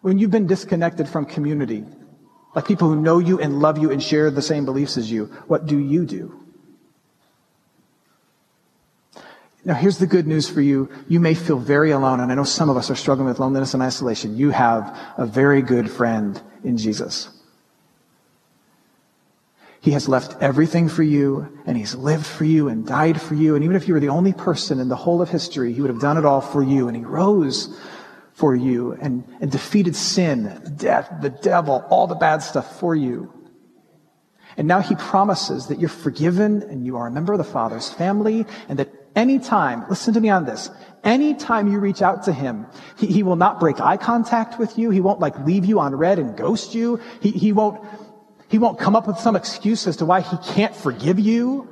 When 0.02 0.18
you've 0.18 0.30
been 0.30 0.46
disconnected 0.46 1.08
from 1.08 1.24
community, 1.24 1.84
like 2.54 2.66
people 2.66 2.88
who 2.88 2.96
know 3.00 3.18
you 3.18 3.40
and 3.40 3.60
love 3.60 3.78
you 3.78 3.90
and 3.90 4.02
share 4.02 4.30
the 4.30 4.42
same 4.42 4.64
beliefs 4.64 4.96
as 4.98 5.10
you, 5.10 5.26
what 5.46 5.66
do 5.66 5.78
you 5.78 6.04
do? 6.04 6.38
Now, 9.64 9.74
here's 9.74 9.98
the 9.98 10.08
good 10.08 10.26
news 10.26 10.48
for 10.48 10.60
you. 10.60 10.90
You 11.08 11.20
may 11.20 11.34
feel 11.34 11.56
very 11.56 11.92
alone, 11.92 12.18
and 12.18 12.32
I 12.32 12.34
know 12.34 12.42
some 12.42 12.68
of 12.68 12.76
us 12.76 12.90
are 12.90 12.96
struggling 12.96 13.28
with 13.28 13.38
loneliness 13.38 13.74
and 13.74 13.82
isolation. 13.82 14.36
You 14.36 14.50
have 14.50 14.98
a 15.16 15.24
very 15.24 15.62
good 15.62 15.88
friend 15.88 16.40
in 16.64 16.76
Jesus. 16.76 17.30
He 19.80 19.92
has 19.92 20.08
left 20.08 20.42
everything 20.42 20.88
for 20.88 21.04
you, 21.04 21.60
and 21.64 21.76
He's 21.76 21.94
lived 21.94 22.26
for 22.26 22.44
you 22.44 22.68
and 22.68 22.84
died 22.84 23.20
for 23.20 23.34
you. 23.34 23.54
And 23.54 23.62
even 23.64 23.76
if 23.76 23.86
you 23.86 23.94
were 23.94 24.00
the 24.00 24.08
only 24.08 24.32
person 24.32 24.80
in 24.80 24.88
the 24.88 24.96
whole 24.96 25.22
of 25.22 25.28
history, 25.28 25.72
He 25.72 25.80
would 25.80 25.90
have 25.90 26.00
done 26.00 26.18
it 26.18 26.24
all 26.24 26.40
for 26.40 26.62
you. 26.62 26.88
And 26.88 26.96
He 26.96 27.04
rose 27.04 27.78
for 28.42 28.56
you 28.56 28.90
and, 29.00 29.22
and 29.40 29.52
defeated 29.52 29.94
sin, 29.94 30.74
death, 30.76 31.08
the 31.20 31.30
devil, 31.30 31.86
all 31.90 32.08
the 32.08 32.16
bad 32.16 32.42
stuff 32.42 32.80
for 32.80 32.92
you. 32.92 33.32
And 34.56 34.66
now 34.66 34.80
he 34.80 34.96
promises 34.96 35.68
that 35.68 35.78
you're 35.78 35.88
forgiven 35.88 36.60
and 36.64 36.84
you 36.84 36.96
are 36.96 37.06
a 37.06 37.10
member 37.12 37.32
of 37.34 37.38
the 37.38 37.44
Father's 37.44 37.88
family 37.88 38.44
and 38.68 38.80
that 38.80 38.92
anytime, 39.14 39.84
listen 39.88 40.12
to 40.14 40.20
me 40.20 40.28
on 40.28 40.44
this, 40.44 40.70
anytime 41.04 41.70
you 41.70 41.78
reach 41.78 42.02
out 42.02 42.24
to 42.24 42.32
him, 42.32 42.66
he, 42.98 43.06
he 43.06 43.22
will 43.22 43.36
not 43.36 43.60
break 43.60 43.80
eye 43.80 43.96
contact 43.96 44.58
with 44.58 44.76
you. 44.76 44.90
He 44.90 45.00
won't 45.00 45.20
like 45.20 45.38
leave 45.46 45.64
you 45.64 45.78
on 45.78 45.94
red 45.94 46.18
and 46.18 46.36
ghost 46.36 46.74
you. 46.74 46.98
He, 47.20 47.30
he 47.30 47.52
won't, 47.52 47.80
he 48.48 48.58
won't 48.58 48.76
come 48.76 48.96
up 48.96 49.06
with 49.06 49.20
some 49.20 49.36
excuse 49.36 49.86
as 49.86 49.98
to 49.98 50.04
why 50.04 50.20
he 50.20 50.36
can't 50.52 50.74
forgive 50.74 51.20
you 51.20 51.68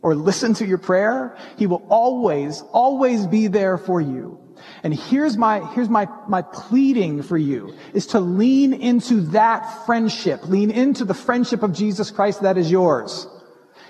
or 0.00 0.14
listen 0.14 0.54
to 0.54 0.66
your 0.66 0.78
prayer. 0.78 1.36
He 1.58 1.66
will 1.66 1.84
always, 1.90 2.62
always 2.72 3.26
be 3.26 3.48
there 3.48 3.76
for 3.76 4.00
you. 4.00 4.45
And 4.82 4.94
here's 4.94 5.36
my, 5.36 5.60
here's 5.72 5.88
my, 5.88 6.08
my 6.28 6.42
pleading 6.42 7.22
for 7.22 7.36
you 7.36 7.74
is 7.94 8.08
to 8.08 8.20
lean 8.20 8.72
into 8.72 9.20
that 9.32 9.86
friendship. 9.86 10.48
Lean 10.48 10.70
into 10.70 11.04
the 11.04 11.14
friendship 11.14 11.62
of 11.62 11.72
Jesus 11.72 12.10
Christ 12.10 12.42
that 12.42 12.58
is 12.58 12.70
yours. 12.70 13.26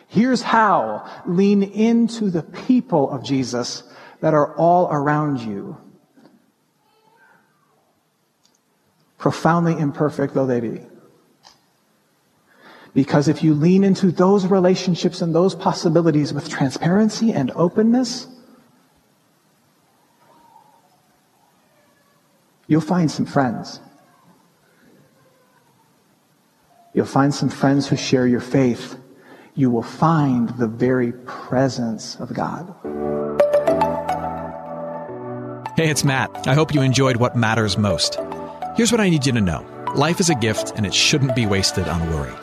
Here's 0.09 0.43
how. 0.43 1.09
Lean 1.27 1.63
into 1.63 2.31
the 2.31 2.43
people 2.43 3.11
of 3.11 3.25
Jesus 3.25 3.83
that 4.21 4.35
are 4.35 4.55
all 4.57 4.89
around 4.91 5.41
you. 5.41 5.77
Profoundly 9.19 9.79
imperfect 9.79 10.35
though 10.35 10.47
they 10.47 10.61
be. 10.61 10.81
Because 12.95 13.29
if 13.29 13.43
you 13.43 13.53
lean 13.53 13.85
into 13.85 14.11
those 14.11 14.47
relationships 14.47 15.21
and 15.21 15.35
those 15.35 15.55
possibilities 15.55 16.33
with 16.33 16.49
transparency 16.49 17.31
and 17.31 17.51
openness, 17.51 18.27
you'll 22.67 22.81
find 22.81 23.11
some 23.11 23.27
friends. 23.27 23.81
You'll 26.95 27.07
find 27.07 27.35
some 27.35 27.51
friends 27.51 27.89
who 27.89 27.97
share 27.97 28.27
your 28.27 28.41
faith 28.41 28.97
you 29.57 29.71
will 29.71 29.83
find 29.83 30.51
the 30.51 30.69
very 30.69 31.13
presence 31.25 32.17
of 32.17 32.33
God. 32.35 32.75
Hey, 35.77 35.91
it's 35.91 36.05
Matt. 36.05 36.47
I 36.47 36.55
hope 36.55 36.75
you 36.75 36.83
enjoyed 36.83 37.17
what 37.17 37.37
matters 37.37 37.77
most. 37.77 38.19
Here's 38.77 38.93
what 38.93 39.01
I 39.01 39.09
need 39.09 39.27
you 39.27 39.33
to 39.33 39.41
know 39.41 39.67
life 39.95 40.21
is 40.21 40.29
a 40.29 40.35
gift, 40.35 40.73
and 40.77 40.85
it 40.85 40.95
shouldn't 40.95 41.35
be 41.35 41.47
wasted 41.47 41.89
on 41.89 42.11
worry. 42.11 42.35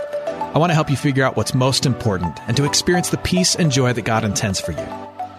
I 0.55 0.57
want 0.57 0.71
to 0.71 0.75
help 0.75 0.89
you 0.89 0.97
figure 0.97 1.23
out 1.23 1.35
what's 1.35 1.53
most 1.53 1.85
important 1.85 2.39
and 2.47 2.57
to 2.57 2.65
experience 2.65 3.09
the 3.09 3.17
peace 3.17 3.55
and 3.55 3.71
joy 3.71 3.93
that 3.93 4.05
God 4.05 4.23
intends 4.23 4.59
for 4.59 4.71
you. 4.71 5.02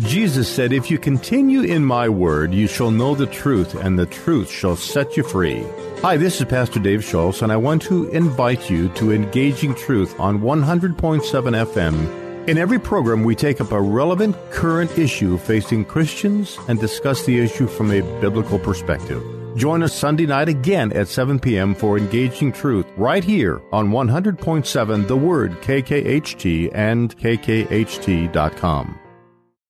Jesus 0.00 0.52
said, 0.52 0.72
If 0.72 0.90
you 0.90 0.98
continue 0.98 1.60
in 1.60 1.84
my 1.84 2.08
word, 2.08 2.52
you 2.52 2.66
shall 2.66 2.90
know 2.90 3.14
the 3.14 3.26
truth, 3.26 3.76
and 3.76 3.96
the 3.96 4.06
truth 4.06 4.50
shall 4.50 4.74
set 4.74 5.16
you 5.16 5.22
free. 5.22 5.64
Hi, 6.02 6.16
this 6.16 6.40
is 6.40 6.46
Pastor 6.48 6.80
Dave 6.80 7.04
Schultz, 7.04 7.42
and 7.42 7.52
I 7.52 7.56
want 7.56 7.80
to 7.82 8.08
invite 8.08 8.68
you 8.68 8.88
to 8.88 9.12
Engaging 9.12 9.72
Truth 9.72 10.18
on 10.18 10.40
100.7 10.40 10.96
FM. 11.22 12.48
In 12.48 12.58
every 12.58 12.80
program, 12.80 13.22
we 13.22 13.36
take 13.36 13.60
up 13.60 13.70
a 13.70 13.80
relevant 13.80 14.34
current 14.50 14.98
issue 14.98 15.38
facing 15.38 15.84
Christians 15.84 16.58
and 16.66 16.80
discuss 16.80 17.24
the 17.24 17.38
issue 17.38 17.68
from 17.68 17.92
a 17.92 18.00
biblical 18.20 18.58
perspective. 18.58 19.22
Join 19.56 19.84
us 19.84 19.94
Sunday 19.94 20.26
night 20.26 20.48
again 20.48 20.92
at 20.92 21.06
7 21.06 21.38
p.m. 21.38 21.72
for 21.72 21.96
Engaging 21.96 22.50
Truth 22.50 22.86
right 22.96 23.22
here 23.22 23.62
on 23.72 23.90
100.7 23.90 25.06
The 25.06 25.16
Word 25.16 25.52
KKHT 25.62 26.72
and 26.74 27.16
KKHT.com. 27.16 28.98